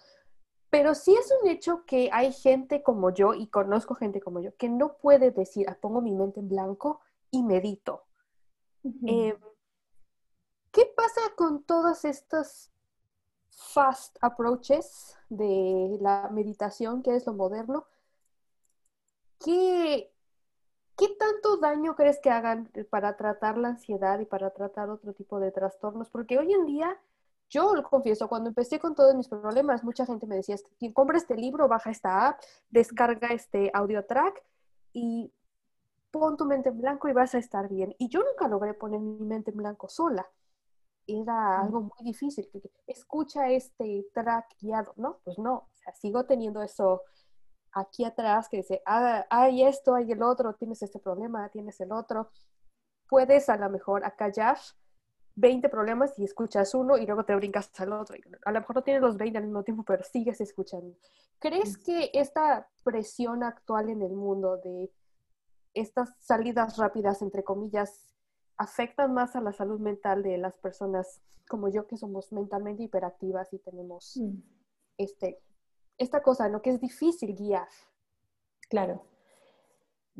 Pero 0.71 0.95
sí 0.95 1.13
es 1.13 1.31
un 1.41 1.49
hecho 1.49 1.85
que 1.85 2.09
hay 2.13 2.31
gente 2.31 2.81
como 2.81 3.13
yo, 3.13 3.33
y 3.33 3.47
conozco 3.47 3.93
gente 3.93 4.21
como 4.21 4.39
yo, 4.39 4.55
que 4.55 4.69
no 4.69 4.97
puede 4.97 5.29
decir, 5.31 5.67
ah, 5.69 5.77
pongo 5.79 6.01
mi 6.01 6.13
mente 6.13 6.39
en 6.39 6.49
blanco 6.49 7.01
y 7.29 7.43
medito. 7.43 8.05
Em, 8.83 9.37
¿Qué 10.71 10.91
pasa 10.95 11.21
con 11.35 11.63
todas 11.63 12.05
estas 12.05 12.71
fast 13.49 14.17
approaches 14.21 15.17
de 15.29 15.97
la 15.99 16.29
meditación, 16.31 17.03
que 17.03 17.15
es 17.17 17.25
lo 17.25 17.33
moderno? 17.33 17.85
¿Qué, 19.43 20.13
¿Qué 20.97 21.09
tanto 21.19 21.57
daño 21.57 21.95
crees 21.97 22.19
que 22.19 22.29
hagan 22.29 22.71
para 22.89 23.17
tratar 23.17 23.57
la 23.57 23.69
ansiedad 23.69 24.19
y 24.19 24.25
para 24.25 24.51
tratar 24.51 24.89
otro 24.89 25.11
tipo 25.11 25.41
de 25.41 25.51
trastornos? 25.51 26.09
Porque 26.09 26.39
hoy 26.39 26.53
en 26.53 26.65
día, 26.65 26.97
yo 27.51 27.75
lo 27.75 27.83
confieso, 27.83 28.29
cuando 28.29 28.49
empecé 28.49 28.79
con 28.79 28.95
todos 28.95 29.13
mis 29.13 29.27
problemas, 29.27 29.83
mucha 29.83 30.05
gente 30.05 30.25
me 30.25 30.37
decía, 30.37 30.55
compra 30.93 31.17
este 31.17 31.35
libro, 31.35 31.67
baja 31.67 31.91
esta 31.91 32.29
app, 32.29 32.41
descarga 32.69 33.27
este 33.27 33.69
audio 33.73 34.05
track 34.05 34.41
y 34.93 35.33
pon 36.11 36.37
tu 36.37 36.45
mente 36.45 36.69
en 36.69 36.79
blanco 36.79 37.09
y 37.09 37.13
vas 37.13 37.35
a 37.35 37.39
estar 37.39 37.67
bien. 37.67 37.93
Y 37.99 38.07
yo 38.07 38.23
nunca 38.23 38.47
logré 38.47 38.73
poner 38.73 39.01
mi 39.01 39.25
mente 39.25 39.51
en 39.51 39.57
blanco 39.57 39.89
sola. 39.89 40.25
Era 41.05 41.61
algo 41.61 41.81
muy 41.81 42.05
difícil. 42.05 42.49
Escucha 42.87 43.49
este 43.49 44.07
track 44.13 44.55
guiado, 44.61 44.93
¿no? 44.95 45.19
Pues 45.25 45.37
no, 45.37 45.53
o 45.53 45.69
sea, 45.73 45.93
sigo 45.93 46.25
teniendo 46.25 46.61
eso 46.61 47.01
aquí 47.73 48.05
atrás 48.05 48.47
que 48.47 48.57
dice, 48.57 48.81
ah, 48.85 49.25
hay 49.29 49.63
esto, 49.63 49.95
hay 49.95 50.09
el 50.09 50.23
otro, 50.23 50.53
tienes 50.53 50.81
este 50.83 50.99
problema, 50.99 51.49
tienes 51.49 51.81
el 51.81 51.91
otro. 51.91 52.29
Puedes 53.09 53.49
a 53.49 53.57
lo 53.57 53.69
mejor 53.69 54.05
acallar 54.05 54.57
20 55.35 55.69
problemas 55.69 56.17
y 56.19 56.23
escuchas 56.23 56.73
uno 56.75 56.97
y 56.97 57.05
luego 57.05 57.23
te 57.23 57.35
brincas 57.35 57.71
al 57.79 57.93
otro. 57.93 58.15
A 58.45 58.51
lo 58.51 58.59
mejor 58.59 58.75
no 58.77 58.83
tienes 58.83 59.01
los 59.01 59.17
20 59.17 59.37
al 59.37 59.45
mismo 59.45 59.63
tiempo, 59.63 59.83
pero 59.83 60.03
sigues 60.03 60.41
escuchando. 60.41 60.95
¿Crees 61.39 61.77
que 61.77 62.11
esta 62.13 62.67
presión 62.83 63.43
actual 63.43 63.89
en 63.89 64.01
el 64.01 64.13
mundo 64.13 64.57
de 64.57 64.91
estas 65.73 66.13
salidas 66.19 66.77
rápidas, 66.77 67.21
entre 67.21 67.43
comillas, 67.43 68.13
afectan 68.57 69.13
más 69.13 69.35
a 69.35 69.41
la 69.41 69.53
salud 69.53 69.79
mental 69.79 70.21
de 70.21 70.37
las 70.37 70.55
personas 70.57 71.21
como 71.49 71.69
yo 71.69 71.87
que 71.87 71.97
somos 71.97 72.31
mentalmente 72.31 72.83
hiperactivas 72.83 73.51
y 73.53 73.59
tenemos 73.59 74.17
mm. 74.17 74.37
este, 74.97 75.41
esta 75.97 76.21
cosa, 76.21 76.47
¿no? 76.47 76.61
Que 76.61 76.69
es 76.69 76.79
difícil 76.79 77.35
guiar. 77.35 77.67
Claro. 78.69 79.03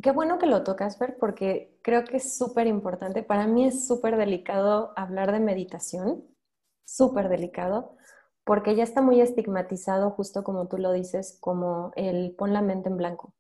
Qué 0.02 0.12
bueno 0.12 0.40
que 0.40 0.46
lo 0.46 0.64
tocas, 0.64 0.98
Fer, 0.98 1.18
porque 1.20 1.78
creo 1.82 2.06
que 2.06 2.18
es 2.18 2.38
súper 2.38 2.68
importante. 2.68 3.24
Para 3.24 3.46
mí 3.48 3.66
es 3.66 3.88
súper 3.88 4.18
delicado 4.18 4.94
hablar 4.96 5.32
de 5.32 5.40
meditación, 5.40 6.24
súper 6.86 7.30
delicado, 7.30 7.98
porque 8.44 8.76
ya 8.76 8.84
está 8.84 9.02
muy 9.02 9.22
estigmatizado, 9.22 10.12
justo 10.12 10.44
como 10.44 10.68
tú 10.68 10.78
lo 10.78 10.92
dices, 10.94 11.38
como 11.40 11.92
el 11.96 12.36
pon 12.38 12.54
la 12.54 12.62
mente 12.62 12.90
en 12.90 12.98
blanco. 12.98 13.34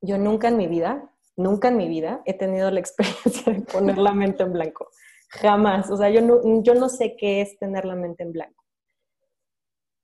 Yo 0.00 0.18
nunca 0.18 0.48
en 0.48 0.56
mi 0.56 0.66
vida, 0.66 1.12
nunca 1.36 1.68
en 1.68 1.76
mi 1.76 1.88
vida 1.88 2.22
he 2.24 2.34
tenido 2.34 2.70
la 2.70 2.80
experiencia 2.84 3.52
de 3.52 3.60
poner 3.60 3.98
la 3.98 4.12
mente 4.12 4.42
en 4.42 4.52
blanco. 4.52 4.88
Jamás. 5.28 5.90
O 5.90 5.96
sea, 5.96 6.10
yo 6.10 6.22
no, 6.22 6.62
yo 6.62 6.74
no 6.74 6.88
sé 6.88 7.16
qué 7.16 7.40
es 7.40 7.58
tener 7.58 7.84
la 7.84 7.94
mente 7.94 8.22
en 8.22 8.32
blanco. 8.32 8.65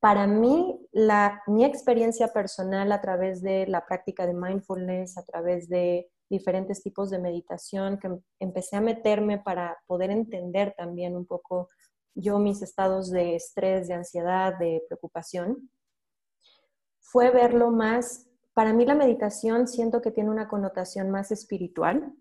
Para 0.02 0.26
mí, 0.26 0.85
la, 0.90 1.40
mi 1.47 1.64
experiencia 1.64 2.28
personal 2.28 2.90
a 2.90 3.00
través 3.00 3.40
de 3.40 3.66
la 3.68 3.87
práctica 3.87 4.26
de 4.26 4.35
mindfulness, 4.35 5.16
a 5.16 5.25
través 5.25 5.68
de 5.68 6.11
diferentes 6.28 6.82
tipos 6.82 7.09
de 7.11 7.21
meditación, 7.21 7.99
que 7.99 8.11
empecé 8.40 8.76
a 8.76 8.80
meterme 8.80 9.38
para 9.38 9.78
poder 9.87 10.11
entender 10.11 10.75
también 10.76 11.16
un 11.16 11.25
poco 11.25 11.68
yo 12.14 12.38
mis 12.38 12.62
estados 12.62 13.11
de 13.11 13.37
estrés, 13.37 13.87
de 13.87 13.94
ansiedad, 13.94 14.59
de 14.59 14.82
preocupación, 14.88 15.71
fue 17.00 17.30
verlo 17.30 17.71
más 17.71 18.26
para 18.54 18.73
mí 18.73 18.85
la 18.85 18.94
meditación 18.94 19.66
siento 19.66 20.02
que 20.02 20.11
tiene 20.11 20.30
una 20.30 20.49
connotación 20.49 21.11
más 21.11 21.30
espiritual, 21.30 22.14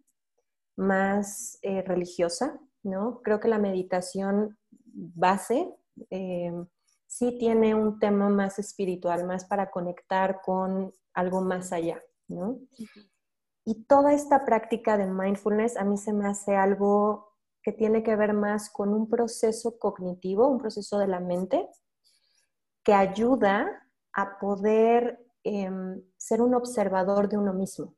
más 0.78 1.60
eh, 1.62 1.82
religiosa, 1.82 2.60
¿no? 2.84 3.22
Creo 3.22 3.40
que 3.40 3.50
la 3.50 3.60
meditación 3.60 4.58
base 4.86 5.74
eh, 6.10 6.54
sí 7.12 7.38
tiene 7.38 7.76
un 7.76 8.00
tema 8.00 8.30
más 8.30 8.60
espiritual, 8.60 9.26
más 9.26 9.46
para 9.46 9.70
conectar 9.70 10.42
con 10.42 10.94
algo 11.14 11.42
más 11.42 11.72
allá, 11.72 12.02
¿no? 12.28 12.58
Y 13.66 13.84
toda 13.84 14.14
esta 14.14 14.46
práctica 14.46 14.98
de 14.98 15.08
mindfulness 15.08 15.78
a 15.78 15.84
mí 15.84 15.98
se 15.98 16.14
me 16.14 16.28
hace 16.28 16.56
algo 16.56 17.36
que 17.62 17.72
tiene 17.72 18.02
que 18.02 18.16
ver 18.16 18.34
más 18.34 18.70
con 18.70 18.94
un 18.94 19.10
proceso 19.10 19.78
cognitivo, 19.78 20.48
un 20.48 20.58
proceso 20.58 20.98
de 20.98 21.08
la 21.08 21.20
mente, 21.20 21.70
que 22.84 22.94
ayuda 22.94 23.88
a 24.14 24.40
poder 24.40 25.32
Em, 25.44 26.04
ser 26.18 26.42
un 26.42 26.54
observador 26.54 27.28
de 27.28 27.38
uno 27.38 27.54
mismo. 27.54 27.96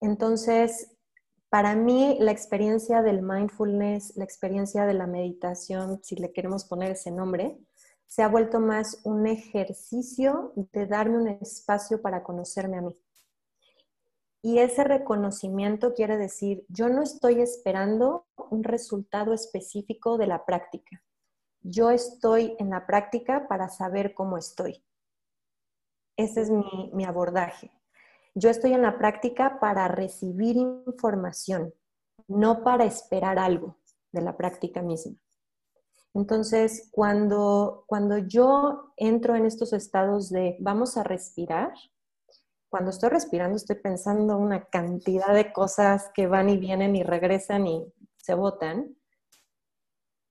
Entonces, 0.00 0.95
para 1.48 1.74
mí 1.74 2.16
la 2.20 2.32
experiencia 2.32 3.02
del 3.02 3.22
mindfulness, 3.22 4.16
la 4.16 4.24
experiencia 4.24 4.84
de 4.84 4.94
la 4.94 5.06
meditación, 5.06 6.00
si 6.02 6.16
le 6.16 6.32
queremos 6.32 6.64
poner 6.64 6.92
ese 6.92 7.10
nombre, 7.10 7.58
se 8.06 8.22
ha 8.22 8.28
vuelto 8.28 8.60
más 8.60 9.00
un 9.04 9.26
ejercicio 9.26 10.52
de 10.54 10.86
darme 10.86 11.18
un 11.18 11.28
espacio 11.28 12.00
para 12.02 12.22
conocerme 12.22 12.78
a 12.78 12.82
mí. 12.82 12.96
Y 14.42 14.58
ese 14.58 14.84
reconocimiento 14.84 15.92
quiere 15.92 16.16
decir, 16.16 16.64
yo 16.68 16.88
no 16.88 17.02
estoy 17.02 17.40
esperando 17.40 18.26
un 18.50 18.62
resultado 18.62 19.32
específico 19.32 20.18
de 20.18 20.28
la 20.28 20.44
práctica. 20.44 21.02
Yo 21.62 21.90
estoy 21.90 22.54
en 22.60 22.70
la 22.70 22.86
práctica 22.86 23.48
para 23.48 23.68
saber 23.68 24.14
cómo 24.14 24.38
estoy. 24.38 24.84
Ese 26.16 26.42
es 26.42 26.50
mi, 26.50 27.04
abordaje. 27.04 27.72
Yo 28.38 28.50
estoy 28.50 28.74
en 28.74 28.82
la 28.82 28.98
práctica 28.98 29.58
para 29.60 29.88
recibir 29.88 30.56
información, 30.58 31.72
no 32.28 32.62
para 32.62 32.84
esperar 32.84 33.38
algo 33.38 33.78
de 34.12 34.20
la 34.20 34.36
práctica 34.36 34.82
misma. 34.82 35.14
Entonces, 36.12 36.90
cuando, 36.92 37.84
cuando 37.86 38.18
yo 38.18 38.92
entro 38.98 39.36
en 39.36 39.46
estos 39.46 39.72
estados 39.72 40.28
de 40.28 40.58
vamos 40.60 40.98
a 40.98 41.02
respirar, 41.02 41.72
cuando 42.68 42.90
estoy 42.90 43.08
respirando 43.08 43.56
estoy 43.56 43.76
pensando 43.76 44.36
una 44.36 44.66
cantidad 44.66 45.32
de 45.32 45.50
cosas 45.50 46.10
que 46.14 46.26
van 46.26 46.50
y 46.50 46.58
vienen 46.58 46.94
y 46.94 47.02
regresan 47.02 47.66
y 47.66 47.90
se 48.18 48.34
botan, 48.34 48.98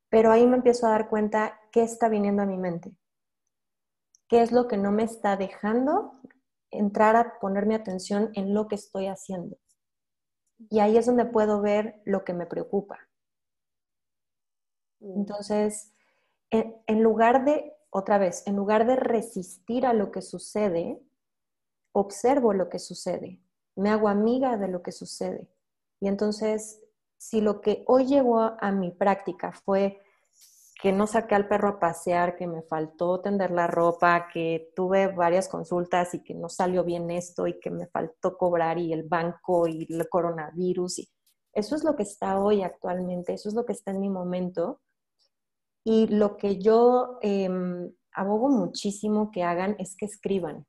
pero 0.09 0.31
ahí 0.31 0.45
me 0.45 0.57
empiezo 0.57 0.85
a 0.85 0.91
dar 0.91 1.09
cuenta 1.09 1.59
qué 1.71 1.81
está 1.81 2.07
viniendo 2.07 2.43
a 2.43 2.45
mi 2.45 2.57
mente 2.57 2.95
qué 4.27 4.41
es 4.41 4.51
lo 4.51 4.67
que 4.67 4.77
no 4.77 4.91
me 4.91 5.03
está 5.03 5.37
dejando 5.37 6.13
entrar 6.77 7.15
a 7.15 7.39
poner 7.39 7.65
mi 7.65 7.75
atención 7.75 8.31
en 8.33 8.53
lo 8.53 8.67
que 8.67 8.75
estoy 8.75 9.07
haciendo. 9.07 9.57
Y 10.69 10.79
ahí 10.79 10.97
es 10.97 11.05
donde 11.05 11.25
puedo 11.25 11.61
ver 11.61 12.01
lo 12.05 12.23
que 12.23 12.33
me 12.33 12.45
preocupa. 12.45 12.99
Mm. 14.99 15.19
Entonces, 15.19 15.93
en, 16.51 17.03
lugar 17.03 17.45
de, 17.45 17.73
otra 17.89 18.17
vez, 18.17 18.45
en 18.47 18.55
lugar 18.55 18.85
de 18.85 18.95
resistir 18.95 19.85
a 19.85 19.93
lo 19.93 20.11
que 20.11 20.21
sucede, 20.21 21.01
observo 21.91 22.53
lo 22.53 22.69
que 22.69 22.79
sucede, 22.79 23.41
me 23.75 23.89
hago 23.89 24.07
amiga 24.07 24.57
de 24.57 24.67
lo 24.67 24.81
que 24.81 24.91
sucede. 24.91 25.49
Y 25.99 26.07
entonces, 26.07 26.81
si 27.17 27.41
lo 27.41 27.61
que 27.61 27.83
hoy 27.87 28.05
llegó 28.05 28.39
a 28.39 28.71
mi 28.71 28.91
práctica 28.91 29.51
fue 29.51 30.01
que 30.85 30.91
no 30.91 31.07
saqué 31.07 31.33
al 31.33 31.47
perro 31.47 31.67
a 31.69 31.79
pasear, 31.79 32.35
que 32.35 32.45
me 32.45 32.61
faltó 32.61 33.19
tender 33.19 33.49
la 33.49 33.65
ropa, 33.65 34.27
que 34.31 34.71
tuve 34.75 35.07
varias 35.07 35.49
consultas 35.49 36.13
y 36.13 36.21
que 36.21 36.35
no 36.35 36.47
salió 36.47 36.83
bien 36.83 37.09
esto 37.09 37.47
y 37.47 37.59
que 37.59 37.71
me 37.71 37.87
faltó 37.87 38.37
cobrar 38.37 38.77
y 38.77 38.93
el 38.93 39.01
banco 39.01 39.67
y 39.67 39.87
el 39.89 40.07
coronavirus. 40.07 40.99
Y 40.99 41.09
eso 41.53 41.75
es 41.75 41.83
lo 41.83 41.95
que 41.95 42.03
está 42.03 42.39
hoy 42.39 42.61
actualmente, 42.61 43.33
eso 43.33 43.49
es 43.49 43.55
lo 43.55 43.65
que 43.65 43.73
está 43.73 43.89
en 43.89 43.99
mi 43.99 44.11
momento. 44.11 44.79
Y 45.83 46.05
lo 46.05 46.37
que 46.37 46.59
yo 46.59 47.17
em, 47.23 47.91
abogo 48.11 48.49
muchísimo 48.49 49.31
que 49.31 49.41
hagan 49.41 49.75
es 49.79 49.95
que 49.97 50.05
escriban, 50.05 50.67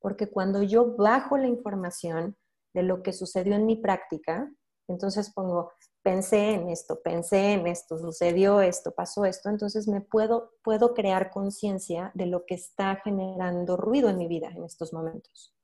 porque 0.00 0.28
cuando 0.28 0.64
yo 0.64 0.96
bajo 0.96 1.38
la 1.38 1.46
información 1.46 2.36
de 2.74 2.82
lo 2.82 3.04
que 3.04 3.12
sucedió 3.12 3.54
en 3.54 3.64
mi 3.64 3.76
práctica, 3.76 4.52
entonces 4.88 5.32
pongo, 5.32 5.70
pensé 6.02 6.54
en 6.54 6.68
esto, 6.70 7.00
pensé 7.02 7.52
en 7.52 7.66
esto, 7.66 7.98
sucedió 7.98 8.60
esto, 8.60 8.92
pasó 8.92 9.24
esto, 9.24 9.48
entonces 9.48 9.86
me 9.88 10.00
puedo, 10.00 10.52
puedo 10.62 10.94
crear 10.94 11.30
conciencia 11.30 12.10
de 12.14 12.26
lo 12.26 12.46
que 12.46 12.54
está 12.54 12.96
generando 13.04 13.76
ruido 13.76 14.08
en 14.08 14.18
mi 14.18 14.26
vida 14.26 14.48
en 14.48 14.64
estos 14.64 14.92
momentos 14.92 15.54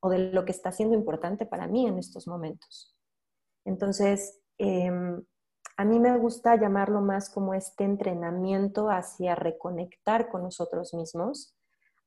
o 0.00 0.10
de 0.10 0.18
lo 0.18 0.44
que 0.44 0.52
está 0.52 0.70
siendo 0.70 0.94
importante 0.94 1.46
para 1.46 1.66
mí 1.66 1.86
en 1.86 1.98
estos 1.98 2.26
momentos. 2.28 2.94
Entonces, 3.64 4.38
em, 4.58 5.24
a 5.76 5.84
mí 5.84 5.98
me 5.98 6.16
gusta 6.18 6.56
llamarlo 6.56 7.00
más 7.00 7.30
como 7.30 7.54
este 7.54 7.84
entrenamiento 7.84 8.90
hacia 8.90 9.34
reconectar 9.34 10.30
con 10.30 10.42
nosotros 10.42 10.92
mismos, 10.92 11.56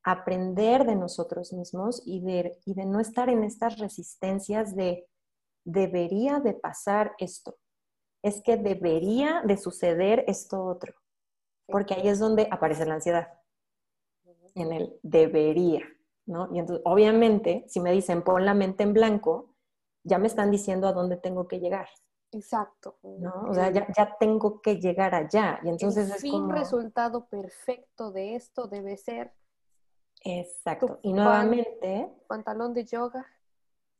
aprender 0.03 0.85
de 0.85 0.95
nosotros 0.95 1.51
mismos 1.53 2.01
y 2.05 2.21
de, 2.21 2.59
y 2.65 2.75
de 2.75 2.85
no 2.85 2.99
estar 2.99 3.29
en 3.29 3.43
estas 3.43 3.77
resistencias 3.79 4.75
de 4.75 5.07
debería 5.67 6.39
de 6.39 6.53
pasar 6.53 7.13
esto. 7.19 7.57
es 8.23 8.41
que 8.41 8.57
debería 8.57 9.41
de 9.45 9.57
suceder 9.57 10.25
esto 10.27 10.63
otro, 10.63 10.93
porque 11.67 11.93
ahí 11.93 12.07
es 12.07 12.19
donde 12.19 12.47
aparece 12.49 12.85
la 12.85 12.95
ansiedad, 12.95 13.27
en 14.55 14.73
el 14.73 14.99
debería, 15.03 15.83
¿no? 16.25 16.49
Y 16.53 16.59
entonces, 16.59 16.83
obviamente, 16.85 17.63
si 17.67 17.79
me 17.79 17.91
dicen 17.91 18.23
pon 18.23 18.43
la 18.43 18.53
mente 18.53 18.83
en 18.83 18.93
blanco, 18.93 19.53
ya 20.03 20.17
me 20.17 20.27
están 20.27 20.49
diciendo 20.51 20.87
a 20.87 20.93
dónde 20.93 21.15
tengo 21.15 21.47
que 21.47 21.59
llegar. 21.59 21.87
Exacto. 22.31 22.97
¿no? 23.03 23.45
O 23.47 23.53
sea, 23.53 23.69
ya, 23.71 23.87
ya, 23.95 24.17
tengo 24.19 24.61
que 24.61 24.79
llegar 24.79 25.13
allá. 25.13 25.59
Y 25.63 25.69
entonces 25.69 26.07
el 26.09 26.15
es 26.15 26.21
fin 26.21 26.31
como... 26.31 26.53
resultado 26.53 27.27
perfecto 27.27 28.11
de 28.11 28.35
esto 28.35 28.67
debe 28.67 28.97
ser. 28.97 29.33
Exacto. 30.23 30.99
Y 31.03 31.13
nuevamente. 31.13 32.11
Pantalón 32.27 32.73
de 32.73 32.83
yoga, 32.85 33.25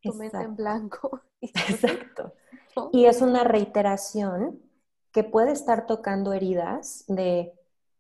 tu 0.08 0.18
mente 0.18 0.38
en 0.38 0.56
blanco. 0.56 1.22
Exacto. 1.42 2.34
Y 2.92 3.06
es 3.06 3.22
una 3.22 3.44
reiteración 3.44 4.62
que 5.12 5.24
puede 5.24 5.52
estar 5.52 5.86
tocando 5.86 6.34
heridas 6.34 7.04
de 7.08 7.54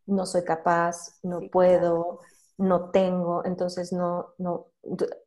no 0.06 0.26
soy 0.26 0.44
capaz, 0.44 1.20
no 1.24 1.42
puedo, 1.52 2.20
no 2.58 2.90
tengo, 2.90 3.46
entonces 3.46 3.92
no, 3.92 4.34
no, 4.38 4.68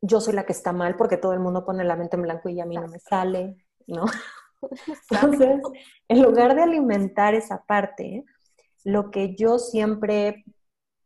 yo 0.01 0.21
soy 0.21 0.35
la 0.35 0.47
que 0.47 0.53
está 0.53 0.73
mal 0.73 0.97
porque 0.97 1.17
todo 1.17 1.33
el 1.33 1.41
mundo 1.41 1.65
pone 1.65 1.85
la 1.85 1.97
mente 1.97 2.17
en 2.17 2.23
blanco 2.23 2.49
y 2.49 2.61
a 2.61 2.67
mí 2.67 2.77
no 2.77 2.89
me 2.89 2.99
sale, 2.99 3.57
¿no? 3.87 4.05
Entonces, 5.11 5.61
en 6.09 6.23
lugar 6.23 6.55
de 6.55 6.63
alimentar 6.63 7.35
esa 7.35 7.65
parte, 7.65 8.25
lo 8.85 9.11
que 9.11 9.35
yo 9.35 9.59
siempre, 9.59 10.45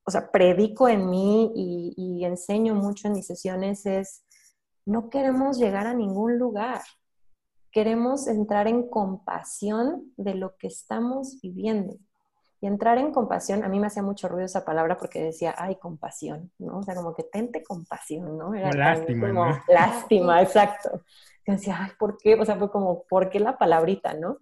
o 0.04 0.10
sea, 0.10 0.30
predico 0.30 0.88
en 0.88 1.08
mí 1.08 1.52
y, 1.54 1.94
y 1.96 2.24
enseño 2.24 2.74
mucho 2.74 3.08
en 3.08 3.14
mis 3.14 3.26
sesiones 3.26 3.86
es, 3.86 4.23
no 4.86 5.10
queremos 5.10 5.58
llegar 5.58 5.86
a 5.86 5.94
ningún 5.94 6.38
lugar. 6.38 6.82
Queremos 7.70 8.28
entrar 8.28 8.68
en 8.68 8.88
compasión 8.88 10.12
de 10.16 10.34
lo 10.34 10.56
que 10.56 10.68
estamos 10.68 11.40
viviendo. 11.42 11.96
Y 12.60 12.66
entrar 12.66 12.96
en 12.98 13.12
compasión, 13.12 13.62
a 13.62 13.68
mí 13.68 13.78
me 13.78 13.88
hacía 13.88 14.02
mucho 14.02 14.26
ruido 14.28 14.46
esa 14.46 14.64
palabra 14.64 14.96
porque 14.96 15.22
decía, 15.22 15.54
ay, 15.58 15.76
compasión, 15.76 16.50
¿no? 16.58 16.78
O 16.78 16.82
sea, 16.82 16.94
como 16.94 17.14
que 17.14 17.24
tente 17.24 17.62
compasión, 17.62 18.38
¿no? 18.38 18.54
Era 18.54 18.72
lástima, 18.72 19.28
como, 19.28 19.46
¿no? 19.46 19.62
Lástima, 19.68 20.40
exacto. 20.40 21.02
Y 21.46 21.52
decía, 21.52 21.76
ay, 21.80 21.90
¿por 21.98 22.16
qué? 22.16 22.34
O 22.36 22.44
sea, 22.44 22.56
fue 22.56 22.70
como, 22.70 23.02
¿por 23.04 23.28
qué 23.28 23.38
la 23.38 23.58
palabrita, 23.58 24.14
no? 24.14 24.38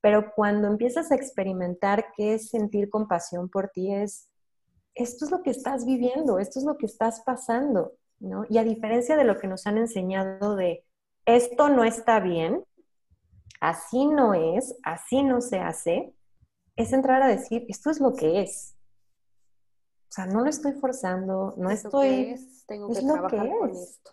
Pero 0.00 0.32
cuando 0.36 0.68
empiezas 0.68 1.10
a 1.10 1.14
experimentar 1.16 2.12
qué 2.16 2.34
es 2.34 2.50
sentir 2.50 2.90
compasión 2.90 3.48
por 3.48 3.70
ti, 3.70 3.92
es, 3.92 4.28
esto 4.94 5.24
es 5.24 5.30
lo 5.30 5.42
que 5.42 5.50
estás 5.50 5.84
viviendo, 5.84 6.38
esto 6.38 6.58
es 6.60 6.64
lo 6.64 6.76
que 6.76 6.86
estás 6.86 7.22
pasando, 7.22 7.94
¿no? 8.18 8.44
Y 8.48 8.58
a 8.58 8.64
diferencia 8.64 9.16
de 9.16 9.24
lo 9.24 9.38
que 9.38 9.48
nos 9.48 9.66
han 9.66 9.78
enseñado 9.78 10.56
de, 10.56 10.84
esto 11.26 11.68
no 11.68 11.84
está 11.84 12.20
bien, 12.20 12.64
así 13.60 14.06
no 14.06 14.34
es, 14.34 14.76
así 14.82 15.22
no 15.22 15.40
se 15.40 15.58
hace, 15.58 16.14
es 16.76 16.92
entrar 16.92 17.22
a 17.22 17.28
decir, 17.28 17.64
esto 17.68 17.90
es 17.90 18.00
lo 18.00 18.14
que 18.14 18.42
es. 18.42 18.76
O 20.08 20.12
sea, 20.14 20.26
no 20.26 20.42
lo 20.42 20.50
estoy 20.50 20.72
forzando, 20.72 21.54
no 21.56 21.70
estoy... 21.70 22.08
que 22.08 22.32
es, 22.32 22.66
tengo 22.66 22.90
es 22.90 22.98
que 22.98 23.04
lo 23.04 23.12
trabajar 23.14 23.48
que 23.48 23.58
con 23.58 23.70
es. 23.70 23.78
esto. 23.78 24.10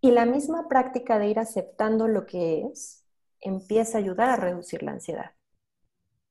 Y 0.00 0.10
la 0.10 0.26
misma 0.26 0.68
práctica 0.68 1.18
de 1.18 1.28
ir 1.28 1.38
aceptando 1.38 2.08
lo 2.08 2.26
que 2.26 2.62
es 2.66 3.04
empieza 3.40 3.98
a 3.98 4.00
ayudar 4.00 4.30
a 4.30 4.36
reducir 4.36 4.82
la 4.82 4.92
ansiedad, 4.92 5.32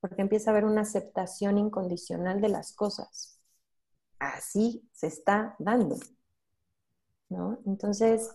porque 0.00 0.20
empieza 0.20 0.50
a 0.50 0.52
haber 0.52 0.64
una 0.64 0.82
aceptación 0.82 1.58
incondicional 1.58 2.40
de 2.40 2.48
las 2.48 2.74
cosas. 2.74 3.40
Así 4.18 4.88
se 4.92 5.06
está 5.06 5.56
dando, 5.58 5.96
¿no? 7.32 7.58
Entonces, 7.66 8.30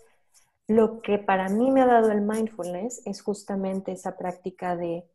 lo 0.68 1.02
que 1.02 1.18
para 1.18 1.48
mí 1.48 1.72
me 1.72 1.82
ha 1.82 1.86
dado 1.86 2.12
el 2.12 2.22
mindfulness 2.22 3.02
es 3.06 3.22
justamente 3.22 3.94
esa 3.94 4.18
práctica 4.18 4.76
de 4.76 5.10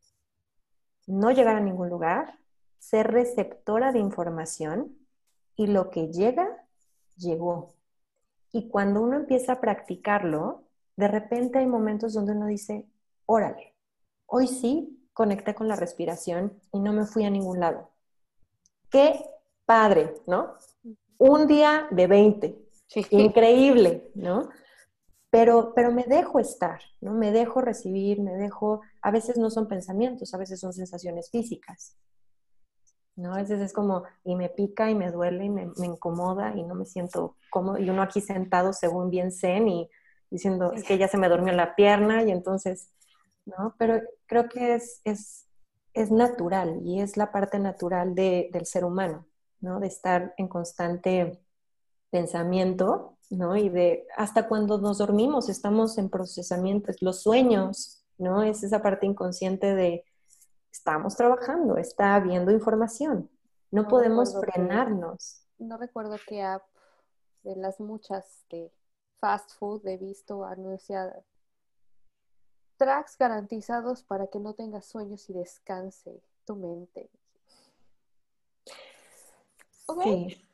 no 1.07 1.31
llegar 1.31 1.57
a 1.57 1.61
ningún 1.61 1.91
lugar, 1.91 2.39
ser 2.79 3.13
receptora 3.13 3.93
de 3.93 3.99
información 3.99 4.97
y 5.57 5.67
lo 5.67 5.91
que 5.91 6.09
llega, 6.09 6.67
llegó. 7.17 7.75
Y 8.51 8.69
cuando 8.69 9.03
uno 9.03 9.17
empieza 9.17 9.55
a 9.55 9.61
practicarlo, 9.61 10.65
de 10.97 11.09
repente 11.09 11.59
hay 11.59 11.67
momentos 11.67 12.15
donde 12.15 12.33
uno 12.33 12.47
dice, 12.47 12.87
órale, 13.27 13.75
hoy 14.27 14.47
sí 14.47 15.09
conecté 15.13 15.55
con 15.55 15.69
la 15.69 15.77
respiración 15.77 16.61
y 16.73 16.81
no 16.81 16.93
me 16.93 17.07
fui 17.07 17.25
a 17.25 17.31
ningún 17.31 17.61
lado. 17.61 17.91
Qué 18.91 19.25
padre, 19.67 20.15
¿no? 20.27 20.55
Un 21.19 21.47
día 21.47 21.87
de 21.91 22.07
20, 22.07 22.62
Sí. 22.93 23.07
increíble, 23.11 24.11
¿no? 24.15 24.51
Pero, 25.31 25.73
pero 25.75 25.93
me 25.93 26.05
dejo 26.05 26.39
estar, 26.39 26.81
¿no? 27.01 27.15
Me 27.15 27.33
dejo 27.33 27.63
recibir, 27.63 28.21
me 28.21 28.35
dejo, 28.35 28.83
a 29.01 29.11
veces 29.11 29.39
no 29.39 29.51
son 29.51 29.67
pensamientos, 29.67 30.35
a 30.35 30.39
veces 30.39 30.61
son 30.61 30.75
sensaciones 30.75 31.31
físicas, 31.31 31.97
¿no? 33.17 33.33
A 33.33 33.39
veces 33.39 33.61
es 33.61 33.73
como, 33.73 34.05
y 34.25 34.37
me 34.37 34.51
pica 34.51 34.91
y 34.91 34.95
me 34.95 35.11
duele 35.11 35.47
y 35.47 35.49
me, 35.49 35.71
me 35.79 35.87
incomoda 35.87 36.55
y 36.55 36.63
no 36.65 36.75
me 36.75 36.85
siento 36.85 37.37
cómodo, 37.51 37.79
y 37.79 37.89
uno 37.89 38.03
aquí 38.03 38.21
sentado 38.21 38.75
según 38.75 39.09
bien 39.09 39.33
zen 39.33 39.69
y 39.69 39.91
diciendo, 40.31 40.73
es 40.73 40.85
que 40.85 40.99
ya 40.99 41.09
se 41.09 41.17
me 41.17 41.31
durmió 41.31 41.55
la 41.55 41.75
pierna 41.75 42.23
y 42.25 42.31
entonces, 42.31 42.91
¿no? 43.47 43.75
Pero 43.79 44.01
creo 44.27 44.51
que 44.51 44.75
es, 44.75 45.01
es, 45.05 45.49
es 45.95 46.11
natural 46.11 46.81
y 46.85 47.01
es 47.01 47.17
la 47.17 47.33
parte 47.33 47.59
natural 47.59 48.15
de, 48.15 48.51
del 48.53 48.67
ser 48.67 48.85
humano, 48.85 49.27
¿no? 49.61 49.81
De 49.81 49.87
estar 49.87 50.35
en 50.37 50.49
constante 50.49 51.41
pensamiento, 52.13 53.17
¿no? 53.31 53.57
Y 53.57 53.71
de 53.71 54.07
hasta 54.17 54.47
cuando 54.47 54.79
nos 54.79 54.99
dormimos 54.99 55.49
estamos 55.49 55.97
en 55.99 56.11
procesamiento, 56.11 56.93
los 57.01 57.23
sueños, 57.23 58.05
¿no? 58.19 58.43
Es 58.43 58.63
esa 58.63 58.83
parte 58.83 59.07
inconsciente 59.07 59.75
de 59.75 60.05
estamos 60.71 61.17
trabajando, 61.17 61.79
está 61.79 62.15
habiendo 62.15 62.53
información, 62.53 63.31
no 63.71 63.83
No 63.83 63.89
podemos 63.89 64.39
frenarnos. 64.39 65.47
No 65.59 65.79
recuerdo 65.79 66.17
qué 66.29 66.43
app 66.43 66.63
de 67.43 67.57
las 67.57 67.81
muchas 67.81 68.45
de 68.51 68.71
fast 69.19 69.53
food 69.59 69.87
he 69.87 69.97
visto 69.97 70.45
anunciada. 70.45 71.25
Tracks 72.77 73.17
garantizados 73.17 74.03
para 74.03 74.27
que 74.27 74.39
no 74.39 74.55
tengas 74.55 74.85
sueños 74.85 75.31
y 75.31 75.33
descanse 75.33 76.21
tu 76.45 76.57
mente. 76.57 77.09
Ok. 79.87 80.03
Sí. 80.03 80.52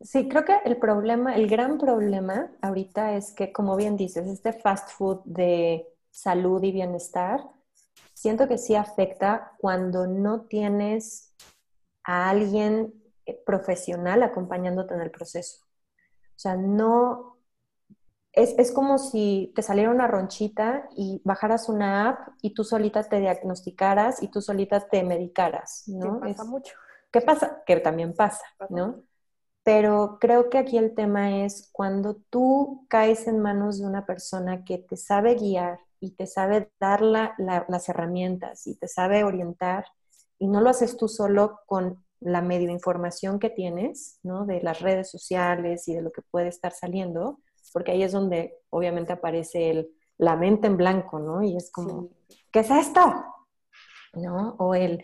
Sí, 0.00 0.28
creo 0.28 0.44
que 0.44 0.54
el 0.64 0.76
problema, 0.78 1.34
el 1.36 1.48
gran 1.48 1.78
problema 1.78 2.50
ahorita 2.60 3.14
es 3.16 3.32
que, 3.32 3.52
como 3.52 3.76
bien 3.76 3.96
dices, 3.96 4.26
este 4.28 4.52
fast 4.52 4.90
food 4.90 5.22
de 5.24 5.86
salud 6.10 6.62
y 6.62 6.70
bienestar, 6.72 7.40
siento 8.14 8.46
que 8.48 8.58
sí 8.58 8.74
afecta 8.74 9.52
cuando 9.58 10.06
no 10.06 10.42
tienes 10.42 11.34
a 12.04 12.30
alguien 12.30 12.94
eh, 13.26 13.40
profesional 13.46 14.22
acompañándote 14.22 14.94
en 14.94 15.02
el 15.02 15.10
proceso. 15.12 15.64
O 15.64 16.38
sea, 16.38 16.56
no, 16.56 17.38
es, 18.32 18.54
es 18.58 18.72
como 18.72 18.98
si 18.98 19.52
te 19.56 19.62
saliera 19.62 19.90
una 19.90 20.08
ronchita 20.08 20.88
y 20.96 21.22
bajaras 21.24 21.68
una 21.68 22.10
app 22.10 22.30
y 22.42 22.54
tú 22.54 22.64
solita 22.64 23.04
te 23.04 23.20
diagnosticaras 23.20 24.22
y 24.22 24.28
tú 24.30 24.42
solita 24.42 24.88
te 24.88 25.04
medicaras, 25.04 25.84
¿no? 25.88 26.20
pasa 26.20 26.44
Es- 26.44 26.44
mucho. 26.44 26.74
¿Qué 27.12 27.20
pasa? 27.22 27.62
Que 27.66 27.76
también 27.80 28.14
pasa, 28.14 28.44
¿no? 28.68 29.02
Pero 29.66 30.18
creo 30.20 30.50
que 30.50 30.58
aquí 30.58 30.78
el 30.78 30.94
tema 30.94 31.44
es 31.44 31.70
cuando 31.72 32.16
tú 32.30 32.86
caes 32.88 33.26
en 33.28 33.40
manos 33.40 33.80
de 33.80 33.86
una 33.88 34.06
persona 34.06 34.64
que 34.64 34.78
te 34.78 34.96
sabe 34.96 35.34
guiar 35.34 35.80
y 36.00 36.12
te 36.12 36.28
sabe 36.28 36.70
dar 36.80 37.02
la- 37.02 37.34
la- 37.38 37.66
las 37.68 37.88
herramientas 37.90 38.66
y 38.68 38.76
te 38.78 38.88
sabe 38.88 39.24
orientar 39.24 39.86
y 40.38 40.48
no 40.48 40.62
lo 40.62 40.70
haces 40.70 40.96
tú 40.96 41.08
solo 41.08 41.60
con 41.66 42.04
la 42.20 42.42
medio 42.42 42.70
información 42.70 43.40
que 43.40 43.50
tienes, 43.50 44.20
¿no? 44.22 44.46
De 44.46 44.62
las 44.62 44.80
redes 44.82 45.10
sociales 45.10 45.88
y 45.88 45.94
de 45.96 46.02
lo 46.02 46.12
que 46.12 46.22
puede 46.22 46.48
estar 46.48 46.72
saliendo, 46.72 47.40
porque 47.74 47.92
ahí 47.92 48.04
es 48.04 48.12
donde 48.12 48.54
obviamente 48.70 49.14
aparece 49.14 49.70
el, 49.70 49.90
la 50.18 50.36
mente 50.36 50.68
en 50.68 50.78
blanco, 50.78 51.18
¿no? 51.18 51.42
Y 51.42 51.56
es 51.56 51.72
como, 51.72 52.08
Sí. 52.28 52.36
¿qué 52.52 52.60
es 52.60 52.70
esto? 52.70 53.00
¿No? 54.14 54.56
O 54.58 54.74
el, 54.74 55.02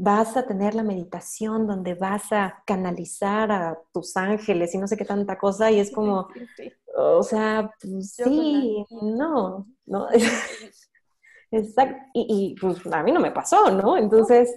vas 0.00 0.36
a 0.36 0.46
tener 0.46 0.76
la 0.76 0.84
meditación 0.84 1.66
donde 1.66 1.94
vas 1.94 2.30
a 2.30 2.62
canalizar 2.64 3.50
a 3.50 3.78
tus 3.92 4.16
ángeles 4.16 4.72
y 4.72 4.78
no 4.78 4.86
sé 4.86 4.96
qué 4.96 5.04
tanta 5.04 5.36
cosa, 5.36 5.72
y 5.72 5.80
es 5.80 5.90
como, 5.90 6.28
Sí, 6.34 6.46
sí, 6.56 6.72
o 6.96 7.22
sea, 7.24 7.70
pues, 7.80 8.12
sí, 8.12 8.84
no, 9.02 9.66
no, 9.86 10.06
exacto, 11.50 11.96
y, 12.14 12.54
y, 12.54 12.60
pues 12.60 12.86
a 12.86 13.02
mí 13.02 13.10
no 13.10 13.18
me 13.18 13.32
pasó, 13.32 13.72
¿no? 13.72 13.96
Entonces, 13.96 14.54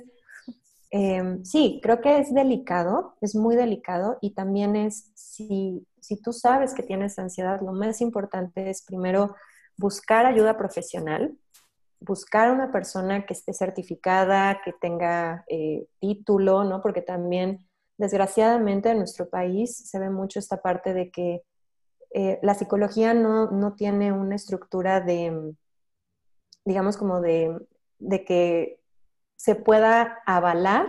eh, 0.91 1.39
sí, 1.43 1.80
creo 1.82 2.01
que 2.01 2.19
es 2.19 2.32
delicado, 2.32 3.15
es 3.19 3.34
muy 3.34 3.56
delicado, 3.56 4.19
y 4.21 4.36
también 4.36 4.75
es, 4.75 5.10
si, 5.15 5.88
si 6.01 6.21
tú 6.21 6.34
sabes 6.34 6.75
que 6.75 6.84
tienes 6.84 7.17
ansiedad, 7.17 7.62
lo 7.62 7.71
más 7.71 7.99
importante 7.99 8.69
es 8.69 8.84
primero 8.84 9.36
buscar 9.75 10.27
ayuda 10.27 10.56
profesional, 10.56 11.36
buscar 12.02 12.52
una 12.52 12.72
persona 12.72 13.26
que 13.26 13.34
esté 13.34 13.54
certificada, 13.54 14.62
que 14.64 14.74
tenga 14.74 15.46
eh, 15.48 15.88
título, 16.00 16.64
¿no? 16.66 16.82
Porque 16.82 17.02
también, 17.02 17.66
desgraciadamente, 17.98 18.90
en 18.90 18.98
nuestro 18.98 19.30
país 19.30 19.78
se 19.90 20.00
ve 20.00 20.10
mucho 20.10 20.40
esta 20.40 20.62
parte 20.62 20.94
de 20.94 21.12
que 21.12 21.44
eh, 22.14 22.40
la 22.42 22.56
psicología 22.56 23.14
no, 23.14 23.50
no 23.52 23.76
tiene 23.76 24.12
una 24.12 24.36
estructura 24.36 25.00
de, 25.00 25.54
digamos, 26.66 26.98
como 26.98 27.22
de 27.22 27.56
de 28.02 28.26
que 28.26 28.82
se 29.38 29.56
pueda 29.56 30.20
avalar 30.26 30.88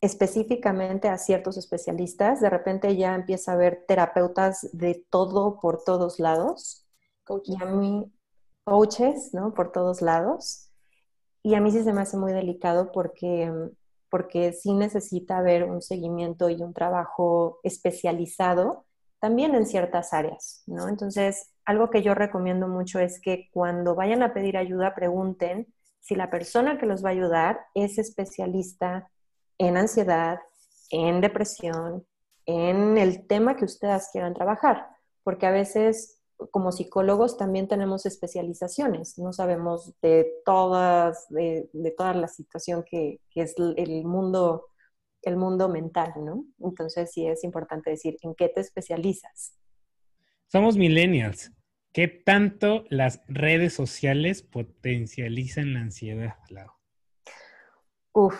específicamente 0.00 1.08
a 1.08 1.18
ciertos 1.18 1.56
especialistas. 1.56 2.40
De 2.40 2.50
repente 2.50 2.96
ya 2.96 3.14
empieza 3.14 3.52
a 3.52 3.54
haber 3.54 3.84
terapeutas 3.86 4.68
de 4.72 5.06
todo 5.10 5.60
por 5.60 5.84
todos 5.84 6.18
lados. 6.18 6.86
Y 7.44 7.62
a 7.62 7.66
mí, 7.66 8.12
coaches, 8.64 9.30
¿no? 9.32 9.54
Por 9.54 9.72
todos 9.72 10.02
lados. 10.02 10.70
Y 11.42 11.54
a 11.54 11.60
mí 11.60 11.70
sí 11.70 11.82
se 11.82 11.92
me 11.92 12.02
hace 12.02 12.16
muy 12.16 12.32
delicado 12.32 12.92
porque, 12.92 13.52
porque 14.10 14.52
sí 14.52 14.72
necesita 14.72 15.38
haber 15.38 15.64
un 15.64 15.82
seguimiento 15.82 16.48
y 16.48 16.62
un 16.62 16.72
trabajo 16.72 17.58
especializado 17.62 18.86
también 19.20 19.54
en 19.54 19.66
ciertas 19.66 20.12
áreas, 20.12 20.64
¿no? 20.66 20.88
Entonces, 20.88 21.52
algo 21.64 21.90
que 21.90 22.02
yo 22.02 22.14
recomiendo 22.14 22.66
mucho 22.66 22.98
es 22.98 23.20
que 23.20 23.48
cuando 23.52 23.94
vayan 23.94 24.22
a 24.22 24.34
pedir 24.34 24.56
ayuda, 24.56 24.94
pregunten 24.94 25.72
si 26.00 26.16
la 26.16 26.28
persona 26.28 26.76
que 26.78 26.86
los 26.86 27.04
va 27.04 27.10
a 27.10 27.12
ayudar 27.12 27.60
es 27.74 27.98
especialista 27.98 29.08
en 29.58 29.76
ansiedad, 29.76 30.40
en 30.90 31.20
depresión, 31.20 32.04
en 32.46 32.98
el 32.98 33.26
tema 33.28 33.56
que 33.56 33.64
ustedes 33.64 34.08
quieran 34.10 34.34
trabajar, 34.34 34.88
porque 35.22 35.46
a 35.46 35.52
veces 35.52 36.20
como 36.50 36.72
psicólogos 36.72 37.36
también 37.36 37.68
tenemos 37.68 38.06
especializaciones, 38.06 39.18
no 39.18 39.32
sabemos 39.32 39.94
de 40.00 40.30
todas, 40.44 41.28
de, 41.30 41.68
toda 41.96 42.14
la 42.14 42.28
situación 42.28 42.84
que, 42.88 43.20
que, 43.30 43.42
es 43.42 43.54
el 43.58 44.04
mundo, 44.04 44.66
el 45.22 45.36
mundo 45.36 45.68
mental, 45.68 46.12
¿no? 46.18 46.44
Entonces 46.60 47.10
sí 47.12 47.26
es 47.26 47.44
importante 47.44 47.90
decir 47.90 48.16
en 48.22 48.34
qué 48.34 48.48
te 48.48 48.60
especializas. 48.60 49.54
Somos 50.48 50.76
millennials. 50.76 51.52
¿Qué 51.92 52.08
tanto 52.08 52.84
las 52.88 53.22
redes 53.28 53.74
sociales 53.74 54.42
potencializan 54.42 55.74
la 55.74 55.80
ansiedad, 55.80 56.36
Lau? 56.48 56.70
Uf, 58.14 58.34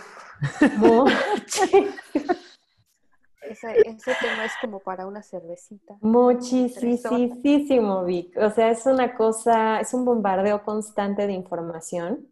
ese, 3.53 3.89
ese, 3.89 4.13
tema 4.21 4.45
es 4.45 4.53
como 4.61 4.81
para 4.81 5.07
una 5.07 5.23
cervecita. 5.23 5.97
Muchísimo, 6.01 8.05
Vic. 8.05 8.37
O 8.37 8.51
sea, 8.51 8.71
es 8.71 8.85
una 8.87 9.15
cosa, 9.15 9.81
es 9.81 9.95
un 9.95 10.05
bombardeo 10.05 10.65
constante 10.65 11.27
de 11.27 11.33
información 11.33 12.29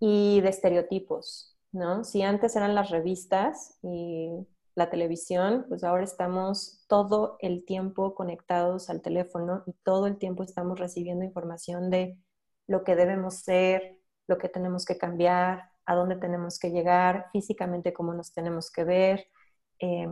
y 0.00 0.40
de 0.40 0.48
estereotipos, 0.48 1.56
¿no? 1.72 2.04
Si 2.04 2.22
antes 2.22 2.56
eran 2.56 2.74
las 2.74 2.90
revistas 2.90 3.78
y 3.82 4.30
la 4.74 4.90
televisión, 4.90 5.66
pues 5.68 5.84
ahora 5.84 6.04
estamos 6.04 6.84
todo 6.88 7.36
el 7.40 7.64
tiempo 7.64 8.14
conectados 8.14 8.90
al 8.90 9.02
teléfono 9.02 9.62
y 9.66 9.72
todo 9.84 10.06
el 10.06 10.18
tiempo 10.18 10.42
estamos 10.42 10.80
recibiendo 10.80 11.24
información 11.24 11.90
de 11.90 12.18
lo 12.66 12.82
que 12.82 12.96
debemos 12.96 13.36
ser, 13.36 14.00
lo 14.26 14.38
que 14.38 14.48
tenemos 14.48 14.84
que 14.84 14.98
cambiar, 14.98 15.70
a 15.86 15.94
dónde 15.94 16.16
tenemos 16.16 16.58
que 16.58 16.70
llegar, 16.70 17.26
físicamente 17.32 17.92
cómo 17.92 18.14
nos 18.14 18.32
tenemos 18.32 18.70
que 18.70 18.84
ver, 18.84 19.26
eh, 19.84 20.08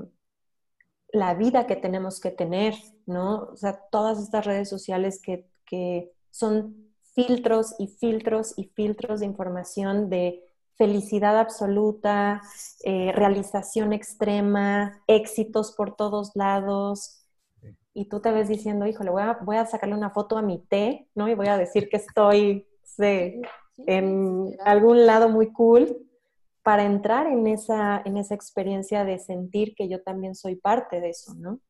la 1.13 1.35
vida 1.35 1.67
que 1.67 1.77
tenemos 1.77 2.21
que 2.21 2.31
tener, 2.31 2.75
¿no? 3.07 3.49
O 3.53 3.57
sea, 3.57 3.81
todas 3.91 4.19
estas 4.19 4.45
redes 4.45 4.69
sociales 4.69 5.21
que, 5.23 5.47
que 5.67 6.13
son 6.31 6.93
filtros 7.15 7.75
y 7.79 7.89
filtros 7.89 8.55
y 8.57 8.65
filtros 8.75 9.21
de 9.21 9.27
información 9.27 10.11
de 10.11 10.43
felicidad 10.77 11.39
absoluta, 11.39 12.43
eh, 12.85 13.13
realización 13.15 13.93
extrema, 13.93 15.03
éxitos 15.07 15.73
por 15.73 15.97
todos 15.97 16.33
lados. 16.35 17.25
Y 17.95 18.07
tú 18.07 18.21
te 18.21 18.33
ves 18.33 18.49
diciendo, 18.49 18.87
híjole, 18.87 19.11
voy 19.11 19.23
a, 19.23 19.39
voy 19.43 19.57
a 19.57 19.67
sacarle 19.67 19.95
una 19.95 20.11
foto 20.11 20.39
a 20.39 20.43
mi 20.43 20.59
té, 20.59 21.09
¿no? 21.15 21.29
Y 21.29 21.35
voy 21.35 21.49
a 21.49 21.59
decir 21.59 21.89
que 21.89 21.99
estoy 21.99 22.67
en 23.87 24.57
algún 24.65 25.07
lado 25.07 25.29
muy 25.29 25.53
cool 25.53 25.97
para 26.63 26.85
entrar 26.85 27.27
en 27.27 27.47
esa, 27.47 28.03
en 28.05 28.17
esa 28.17 28.35
experiencia 28.35 29.05
de 29.05 29.19
sentir 29.19 29.75
que 29.75 29.89
yo 29.89 30.03
también 30.03 30.35
soy 30.35 30.57
parte 30.57 31.01
de 31.01 31.11
eso, 31.11 31.35
¿no? 31.35 31.61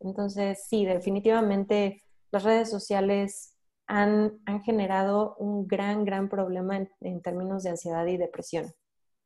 Entonces, 0.00 0.64
sí, 0.68 0.84
definitivamente 0.84 2.02
las 2.30 2.44
redes 2.44 2.70
sociales 2.70 3.56
han, 3.86 4.40
generado 4.64 5.34
un 5.36 5.66
gran, 5.66 6.04
gran 6.04 6.28
problema 6.28 6.86
en, 7.00 7.22
términos 7.22 7.64
de 7.64 7.70
ansiedad 7.70 8.06
y 8.06 8.16
depresión, 8.16 8.72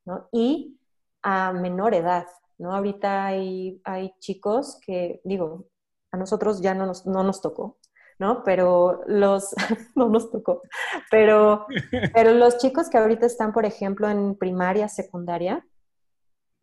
¿no? 0.04 0.28
Y 0.32 0.78
a 1.22 1.52
menor 1.52 1.94
edad, 1.94 2.26
¿no? 2.58 2.74
Ahorita 2.74 3.26
hay, 3.26 3.80
hay 3.84 4.14
chicos 4.20 4.80
que, 4.84 5.20
digo, 5.24 5.66
a 6.12 6.16
nosotros 6.16 6.62
ya 6.62 6.74
no 6.74 6.86
nos, 6.86 7.06
no 7.06 7.22
nos 7.24 7.42
tocó, 7.42 7.78
¿no? 8.18 8.42
Pero 8.44 9.02
los, 9.06 9.54
no 9.94 10.08
nos 10.08 10.30
tocó, 10.30 10.62
pero, 11.10 11.66
pero 12.14 12.32
los 12.32 12.58
chicos 12.58 12.88
que 12.88 12.98
ahorita 12.98 13.26
están, 13.26 13.52
por 13.52 13.64
ejemplo, 13.64 14.08
en 14.08 14.36
primaria, 14.36 14.88
secundaria, 14.88 15.66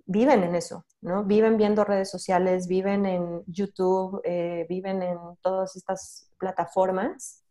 viven 0.05 0.43
en 0.43 0.55
eso, 0.55 0.85
¿no? 1.01 1.23
Viven 1.23 1.57
viendo 1.57 1.83
redes 1.83 2.09
sociales, 2.09 2.67
viven 2.67 3.05
en 3.05 3.43
YouTube, 3.45 4.21
eh, 4.23 4.65
viven 4.67 5.01
en 5.03 5.17
todas 5.41 5.75
estas 5.75 6.29
plataformas 6.37 7.43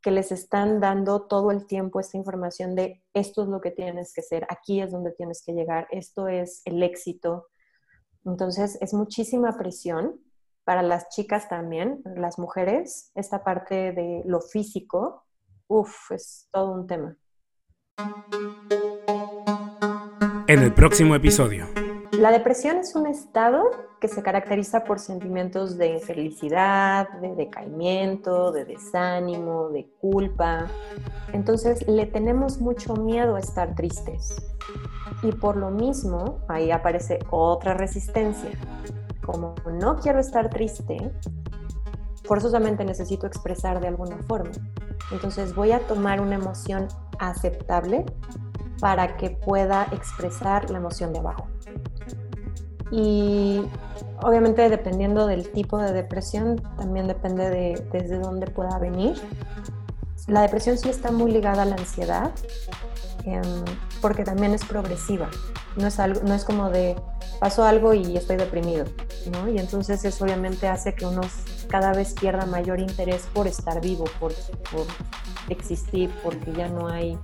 que 0.00 0.10
les 0.10 0.32
están 0.32 0.80
dando 0.80 1.22
todo 1.26 1.50
el 1.50 1.66
tiempo 1.66 2.00
esta 2.00 2.16
información 2.16 2.74
de 2.74 3.02
esto 3.12 3.42
es 3.42 3.48
lo 3.48 3.60
que 3.60 3.70
tienes 3.70 4.12
que 4.12 4.22
ser, 4.22 4.46
aquí 4.48 4.80
es 4.80 4.92
donde 4.92 5.12
tienes 5.12 5.42
que 5.44 5.52
llegar, 5.52 5.88
esto 5.90 6.28
es 6.28 6.62
el 6.64 6.82
éxito. 6.82 7.48
Entonces 8.24 8.78
es 8.80 8.94
muchísima 8.94 9.56
presión 9.56 10.20
para 10.68 10.82
las 10.82 11.08
chicas 11.08 11.48
también, 11.48 12.02
las 12.14 12.38
mujeres, 12.38 13.10
esta 13.14 13.42
parte 13.42 13.92
de 13.92 14.20
lo 14.26 14.42
físico, 14.42 15.24
uff, 15.66 16.10
es 16.10 16.46
todo 16.52 16.72
un 16.72 16.86
tema. 16.86 17.16
En 20.46 20.62
el 20.62 20.74
próximo 20.74 21.14
episodio. 21.14 21.68
La 22.12 22.30
depresión 22.30 22.76
es 22.76 22.94
un 22.94 23.06
estado 23.06 23.62
que 23.98 24.08
se 24.08 24.22
caracteriza 24.22 24.84
por 24.84 24.98
sentimientos 24.98 25.78
de 25.78 25.94
infelicidad, 25.94 27.08
de 27.22 27.34
decaimiento, 27.34 28.52
de 28.52 28.66
desánimo, 28.66 29.70
de 29.70 29.88
culpa. 29.98 30.66
Entonces 31.32 31.88
le 31.88 32.04
tenemos 32.04 32.60
mucho 32.60 32.94
miedo 32.94 33.36
a 33.36 33.40
estar 33.40 33.74
tristes. 33.74 34.36
Y 35.22 35.32
por 35.32 35.56
lo 35.56 35.70
mismo, 35.70 36.44
ahí 36.46 36.70
aparece 36.70 37.20
otra 37.30 37.72
resistencia. 37.72 38.50
Como 39.28 39.54
no 39.70 39.96
quiero 39.96 40.20
estar 40.20 40.48
triste, 40.48 40.96
forzosamente 42.24 42.82
necesito 42.82 43.26
expresar 43.26 43.78
de 43.78 43.88
alguna 43.88 44.16
forma. 44.26 44.52
Entonces 45.12 45.54
voy 45.54 45.72
a 45.72 45.80
tomar 45.80 46.22
una 46.22 46.36
emoción 46.36 46.88
aceptable 47.18 48.06
para 48.80 49.18
que 49.18 49.28
pueda 49.28 49.86
expresar 49.92 50.70
la 50.70 50.78
emoción 50.78 51.12
de 51.12 51.18
abajo. 51.18 51.46
Y 52.90 53.60
obviamente 54.22 54.66
dependiendo 54.70 55.26
del 55.26 55.50
tipo 55.52 55.76
de 55.76 55.92
depresión, 55.92 56.56
también 56.78 57.06
depende 57.06 57.50
de 57.50 57.86
desde 57.92 58.18
dónde 58.18 58.46
pueda 58.46 58.78
venir. 58.78 59.20
La 60.26 60.40
depresión 60.40 60.78
sí 60.78 60.88
está 60.88 61.12
muy 61.12 61.32
ligada 61.32 61.64
a 61.64 61.66
la 61.66 61.76
ansiedad, 61.76 62.30
em, 63.24 63.42
porque 64.00 64.24
también 64.24 64.54
es 64.54 64.64
progresiva. 64.64 65.28
No 65.76 65.86
es, 65.86 66.00
algo, 66.00 66.22
no 66.24 66.32
es 66.32 66.46
como 66.46 66.70
de 66.70 66.96
pasó 67.38 67.64
algo 67.64 67.94
y 67.94 68.16
estoy 68.16 68.36
deprimido, 68.36 68.84
¿no? 69.26 69.48
Y 69.48 69.58
entonces 69.58 70.04
eso 70.04 70.24
obviamente 70.24 70.68
hace 70.68 70.94
que 70.94 71.06
uno 71.06 71.22
cada 71.68 71.92
vez 71.92 72.14
pierda 72.14 72.46
mayor 72.46 72.80
interés 72.80 73.28
por 73.32 73.46
estar 73.46 73.80
vivo, 73.80 74.04
por, 74.18 74.32
por 74.70 74.86
existir, 75.48 76.10
porque 76.22 76.52
ya 76.52 76.68
no 76.68 76.88
hay, 76.88 77.18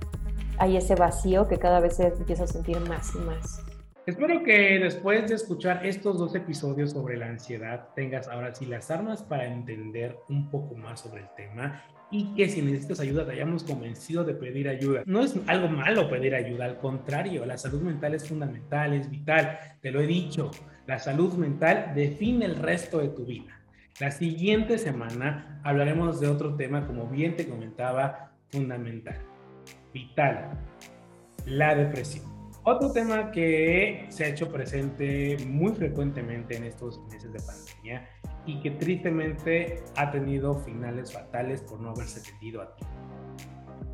hay 0.57 0.77
ese 0.77 0.95
vacío 0.95 1.47
que 1.47 1.57
cada 1.57 1.79
vez 1.79 1.97
se 1.97 2.07
empieza 2.07 2.43
a 2.43 2.47
sentir 2.47 2.79
más 2.81 3.13
y 3.15 3.19
más. 3.19 3.61
Espero 4.05 4.43
que 4.43 4.77
después 4.79 5.27
de 5.27 5.33
escuchar 5.33 5.83
estos 5.83 6.19
dos 6.19 6.35
episodios 6.35 6.91
sobre 6.91 7.17
la 7.17 7.25
ansiedad 7.25 7.89
tengas 7.95 8.27
ahora 8.27 8.53
sí 8.53 8.67
las 8.67 8.91
armas 8.91 9.23
para 9.23 9.47
entender 9.47 10.15
un 10.29 10.51
poco 10.51 10.75
más 10.75 10.99
sobre 10.99 11.21
el 11.21 11.29
tema 11.35 11.83
y 12.11 12.35
que 12.35 12.47
si 12.47 12.61
necesitas 12.61 12.99
ayuda 12.99 13.25
te 13.25 13.31
hayamos 13.31 13.63
convencido 13.63 14.23
de 14.23 14.35
pedir 14.35 14.69
ayuda. 14.69 15.01
No 15.07 15.21
es 15.21 15.35
algo 15.47 15.67
malo 15.69 16.07
pedir 16.07 16.35
ayuda, 16.35 16.65
al 16.65 16.77
contrario, 16.77 17.45
la 17.45 17.57
salud 17.57 17.81
mental 17.81 18.13
es 18.13 18.27
fundamental, 18.27 18.93
es 18.93 19.09
vital, 19.09 19.57
te 19.81 19.89
lo 19.89 19.99
he 19.99 20.05
dicho, 20.05 20.51
la 20.87 20.99
salud 20.99 21.33
mental 21.33 21.93
define 21.95 22.45
el 22.45 22.55
resto 22.57 22.99
de 22.99 23.09
tu 23.09 23.25
vida. 23.25 23.59
La 23.99 24.11
siguiente 24.11 24.77
semana 24.77 25.61
hablaremos 25.63 26.19
de 26.19 26.27
otro 26.27 26.55
tema, 26.55 26.85
como 26.85 27.07
bien 27.07 27.35
te 27.35 27.47
comentaba, 27.47 28.31
fundamental, 28.51 29.17
vital, 29.93 30.51
la 31.45 31.75
depresión. 31.75 32.25
Otro 32.63 32.91
tema 32.91 33.31
que 33.31 34.05
se 34.09 34.25
ha 34.25 34.27
hecho 34.27 34.51
presente 34.51 35.37
muy 35.47 35.73
frecuentemente 35.73 36.57
en 36.57 36.65
estos 36.65 36.99
meses 37.11 37.31
de 37.31 37.39
pandemia 37.39 38.09
y 38.45 38.59
que 38.59 38.71
tristemente 38.71 39.83
ha 39.95 40.11
tenido 40.11 40.55
finales 40.55 41.13
fatales 41.13 41.61
por 41.61 41.79
no 41.79 41.91
haberse 41.91 42.19
atendido 42.19 42.61
a 42.61 42.75
ti. 42.75 42.83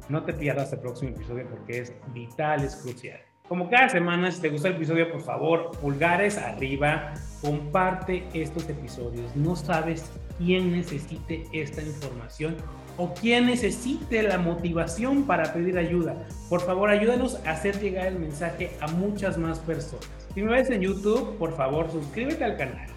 No 0.10 0.24
te 0.24 0.34
pierdas 0.34 0.74
el 0.74 0.80
próximo 0.80 1.12
episodio 1.12 1.48
porque 1.50 1.80
es 1.80 1.94
vital, 2.14 2.64
es 2.64 2.76
crucial. 2.78 3.20
Como 3.52 3.70
cada 3.70 3.90
semana, 3.90 4.32
si 4.32 4.40
te 4.40 4.48
gustó 4.48 4.70
el 4.70 4.76
episodio, 4.76 5.12
por 5.12 5.20
favor, 5.20 5.72
pulgares 5.82 6.38
arriba, 6.38 7.14
comparte 7.42 8.24
estos 8.34 8.70
episodios. 8.70 9.36
No 9.36 9.58
sabes 9.58 10.10
quién 10.38 10.72
necesite 10.72 11.44
esta 11.52 11.82
información 11.82 12.56
o 12.96 13.14
quien 13.14 13.48
necesite 13.48 14.24
la 14.24 14.38
motivación 14.38 15.24
para 15.24 15.52
pedir 15.52 15.78
ayuda. 15.78 16.16
Por 16.48 16.62
favor, 16.62 16.90
ayúdanos 16.90 17.46
a 17.46 17.52
hacer 17.52 17.78
llegar 17.82 18.08
el 18.08 18.20
mensaje 18.20 18.72
a 18.80 18.88
muchas 18.88 19.38
más 19.38 19.60
personas. 19.60 20.08
Si 20.34 20.42
me 20.42 20.54
ves 20.54 20.70
en 20.70 20.84
YouTube, 20.84 21.38
por 21.38 21.54
favor, 21.58 21.92
suscríbete 21.92 22.46
al 22.46 22.56
canal. 22.56 22.88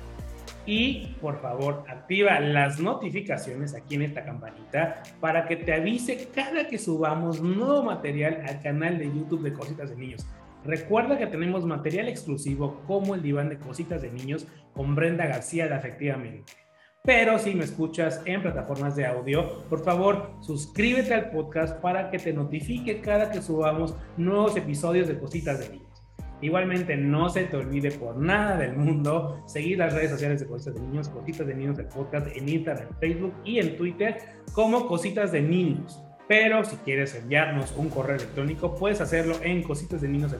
Y 0.66 1.16
por 1.20 1.42
favor, 1.42 1.84
activa 1.88 2.38
las 2.38 2.78
notificaciones 2.78 3.74
aquí 3.74 3.96
en 3.96 4.02
esta 4.02 4.24
campanita 4.24 5.02
para 5.18 5.48
que 5.48 5.56
te 5.56 5.74
avise 5.74 6.28
cada 6.32 6.68
que 6.68 6.78
subamos 6.78 7.42
nuevo 7.42 7.82
material 7.82 8.44
al 8.48 8.62
canal 8.62 8.98
de 8.98 9.06
YouTube 9.06 9.42
de 9.42 9.52
Cositas 9.52 9.90
de 9.90 9.96
Niños. 9.96 10.24
Recuerda 10.64 11.18
que 11.18 11.26
tenemos 11.26 11.66
material 11.66 12.08
exclusivo 12.08 12.82
como 12.86 13.14
el 13.14 13.22
diván 13.22 13.50
de 13.50 13.58
Cositas 13.58 14.00
de 14.00 14.10
Niños 14.10 14.46
con 14.72 14.94
Brenda 14.94 15.26
García 15.26 15.68
de 15.68 15.74
Afectivamente. 15.74 16.44
Pero 17.04 17.38
si 17.38 17.54
me 17.54 17.64
escuchas 17.64 18.22
en 18.24 18.40
plataformas 18.40 18.96
de 18.96 19.04
audio, 19.04 19.62
por 19.68 19.84
favor, 19.84 20.30
suscríbete 20.40 21.12
al 21.12 21.30
podcast 21.30 21.78
para 21.82 22.10
que 22.10 22.18
te 22.18 22.32
notifique 22.32 23.02
cada 23.02 23.30
que 23.30 23.42
subamos 23.42 23.94
nuevos 24.16 24.56
episodios 24.56 25.06
de 25.06 25.18
Cositas 25.18 25.60
de 25.60 25.68
Niños. 25.68 26.02
Igualmente, 26.40 26.96
no 26.96 27.28
se 27.28 27.44
te 27.44 27.58
olvide 27.58 27.90
por 27.90 28.16
nada 28.16 28.56
del 28.56 28.74
mundo 28.74 29.42
seguir 29.46 29.78
las 29.78 29.92
redes 29.92 30.12
sociales 30.12 30.40
de 30.40 30.46
Cositas 30.46 30.74
de 30.74 30.80
Niños, 30.80 31.10
Cositas 31.10 31.46
de 31.46 31.54
Niños, 31.54 31.78
el 31.78 31.86
podcast 31.86 32.26
en 32.34 32.48
Instagram, 32.48 32.88
Facebook 33.00 33.34
y 33.44 33.58
en 33.58 33.76
Twitter 33.76 34.16
como 34.54 34.86
Cositas 34.86 35.30
de 35.30 35.42
Niños. 35.42 36.03
Pero 36.26 36.64
si 36.64 36.76
quieres 36.76 37.14
enviarnos 37.14 37.72
un 37.76 37.90
correo 37.90 38.16
electrónico, 38.16 38.74
puedes 38.76 39.00
hacerlo 39.00 39.36
en 39.42 39.62
cositas 39.62 40.00
de 40.00 40.08
niños. 40.08 40.34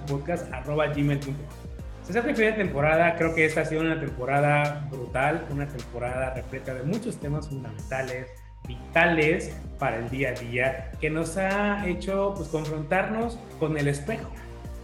Se 2.03 2.23
fin 2.23 2.35
de 2.35 2.53
temporada, 2.53 3.17
creo 3.17 3.35
que 3.35 3.45
esta 3.45 3.63
ha 3.63 3.65
sido 3.65 3.83
una 3.83 4.01
temporada 4.01 4.89
brutal, 4.91 5.47
una 5.51 5.67
temporada 5.67 6.35
repleta 6.35 6.75
de 6.75 6.83
muchos 6.83 7.19
temas 7.19 7.49
fundamentales, 7.49 8.29
vitales 8.67 9.55
para 9.79 9.99
el 9.99 10.09
día 10.09 10.31
a 10.31 10.33
día, 10.33 10.93
que 11.01 11.11
nos 11.11 11.37
ha 11.37 11.87
hecho 11.87 12.35
pues, 12.37 12.49
confrontarnos 12.49 13.39
con 13.59 13.77
el 13.77 13.89
espejo. 13.89 14.31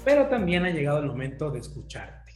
Pero 0.04 0.26
también 0.26 0.64
ha 0.64 0.70
llegado 0.70 0.98
el 0.98 1.06
momento 1.06 1.50
de 1.50 1.60
escucharte. 1.60 2.32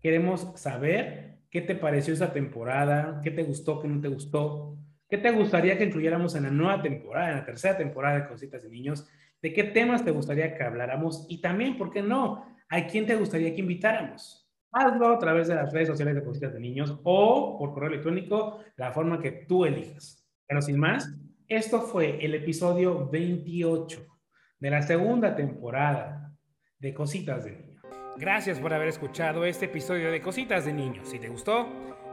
Queremos 0.00 0.52
saber 0.56 1.38
qué 1.50 1.60
te 1.60 1.74
pareció 1.74 2.14
esa 2.14 2.32
temporada, 2.32 3.20
qué 3.22 3.30
te 3.30 3.42
gustó, 3.42 3.80
qué 3.80 3.88
no 3.88 4.00
te 4.00 4.08
gustó, 4.08 4.76
qué 5.08 5.18
te 5.18 5.30
gustaría 5.30 5.78
que 5.78 5.84
incluyéramos 5.84 6.34
en 6.34 6.44
la 6.44 6.50
nueva 6.50 6.82
temporada, 6.82 7.30
en 7.30 7.36
la 7.36 7.44
tercera 7.44 7.76
temporada 7.76 8.20
de 8.20 8.28
Cositas 8.28 8.62
de 8.62 8.68
Niños, 8.68 9.08
de 9.40 9.52
qué 9.52 9.64
temas 9.64 10.04
te 10.04 10.10
gustaría 10.10 10.54
que 10.56 10.64
habláramos 10.64 11.26
y 11.28 11.40
también, 11.40 11.78
¿por 11.78 11.90
qué 11.90 12.02
no? 12.02 12.44
¿A 12.68 12.86
quién 12.86 13.06
te 13.06 13.16
gustaría 13.16 13.54
que 13.54 13.60
invitáramos? 13.60 14.46
Hazlo 14.70 15.08
a 15.08 15.18
través 15.18 15.48
de 15.48 15.54
las 15.54 15.72
redes 15.72 15.88
sociales 15.88 16.14
de 16.14 16.24
Cositas 16.24 16.52
de 16.52 16.60
Niños 16.60 17.00
o 17.04 17.56
por 17.58 17.72
correo 17.72 17.88
electrónico, 17.88 18.60
la 18.76 18.92
forma 18.92 19.20
que 19.20 19.32
tú 19.32 19.64
elijas. 19.64 20.28
Pero 20.46 20.60
sin 20.60 20.78
más, 20.78 21.10
esto 21.46 21.80
fue 21.80 22.22
el 22.24 22.34
episodio 22.34 23.08
28 23.08 24.06
de 24.60 24.70
la 24.70 24.82
segunda 24.82 25.34
temporada 25.34 26.34
de 26.78 26.92
Cositas 26.92 27.44
de 27.44 27.52
Niños. 27.52 27.82
Gracias 28.18 28.58
por 28.58 28.74
haber 28.74 28.88
escuchado 28.88 29.44
este 29.44 29.66
episodio 29.66 30.10
de 30.10 30.20
Cositas 30.20 30.66
de 30.66 30.72
Niños. 30.72 31.08
Si 31.08 31.18
te 31.18 31.28
gustó, 31.28 31.68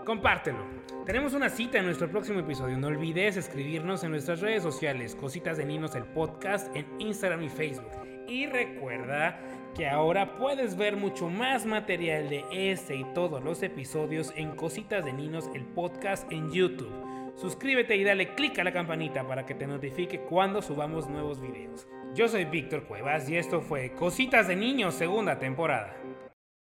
compártelo. 0.05 0.59
Tenemos 1.05 1.33
una 1.33 1.49
cita 1.49 1.79
en 1.79 1.85
nuestro 1.85 2.09
próximo 2.09 2.39
episodio. 2.39 2.77
No 2.77 2.87
olvides 2.87 3.35
escribirnos 3.35 4.03
en 4.03 4.11
nuestras 4.11 4.39
redes 4.39 4.63
sociales, 4.63 5.15
Cositas 5.15 5.57
de 5.57 5.65
Niños, 5.65 5.95
el 5.95 6.05
podcast 6.05 6.73
en 6.75 6.85
Instagram 6.99 7.43
y 7.43 7.49
Facebook. 7.49 7.91
Y 8.27 8.47
recuerda 8.47 9.39
que 9.75 9.87
ahora 9.89 10.37
puedes 10.37 10.77
ver 10.77 10.95
mucho 10.95 11.29
más 11.29 11.65
material 11.65 12.29
de 12.29 12.45
este 12.51 12.95
y 12.95 13.03
todos 13.13 13.43
los 13.43 13.61
episodios 13.61 14.31
en 14.35 14.55
Cositas 14.55 15.03
de 15.03 15.11
Niños, 15.11 15.49
el 15.53 15.65
podcast 15.65 16.31
en 16.31 16.51
YouTube. 16.51 16.93
Suscríbete 17.35 17.97
y 17.97 18.03
dale 18.03 18.33
click 18.33 18.57
a 18.59 18.63
la 18.63 18.71
campanita 18.71 19.27
para 19.27 19.45
que 19.45 19.55
te 19.55 19.67
notifique 19.67 20.21
cuando 20.21 20.61
subamos 20.61 21.09
nuevos 21.09 21.41
videos. 21.41 21.87
Yo 22.13 22.29
soy 22.29 22.45
Víctor 22.45 22.85
Cuevas 22.85 23.29
y 23.29 23.35
esto 23.35 23.59
fue 23.59 23.91
Cositas 23.91 24.47
de 24.47 24.55
Niños, 24.55 24.95
segunda 24.95 25.37
temporada. 25.37 25.97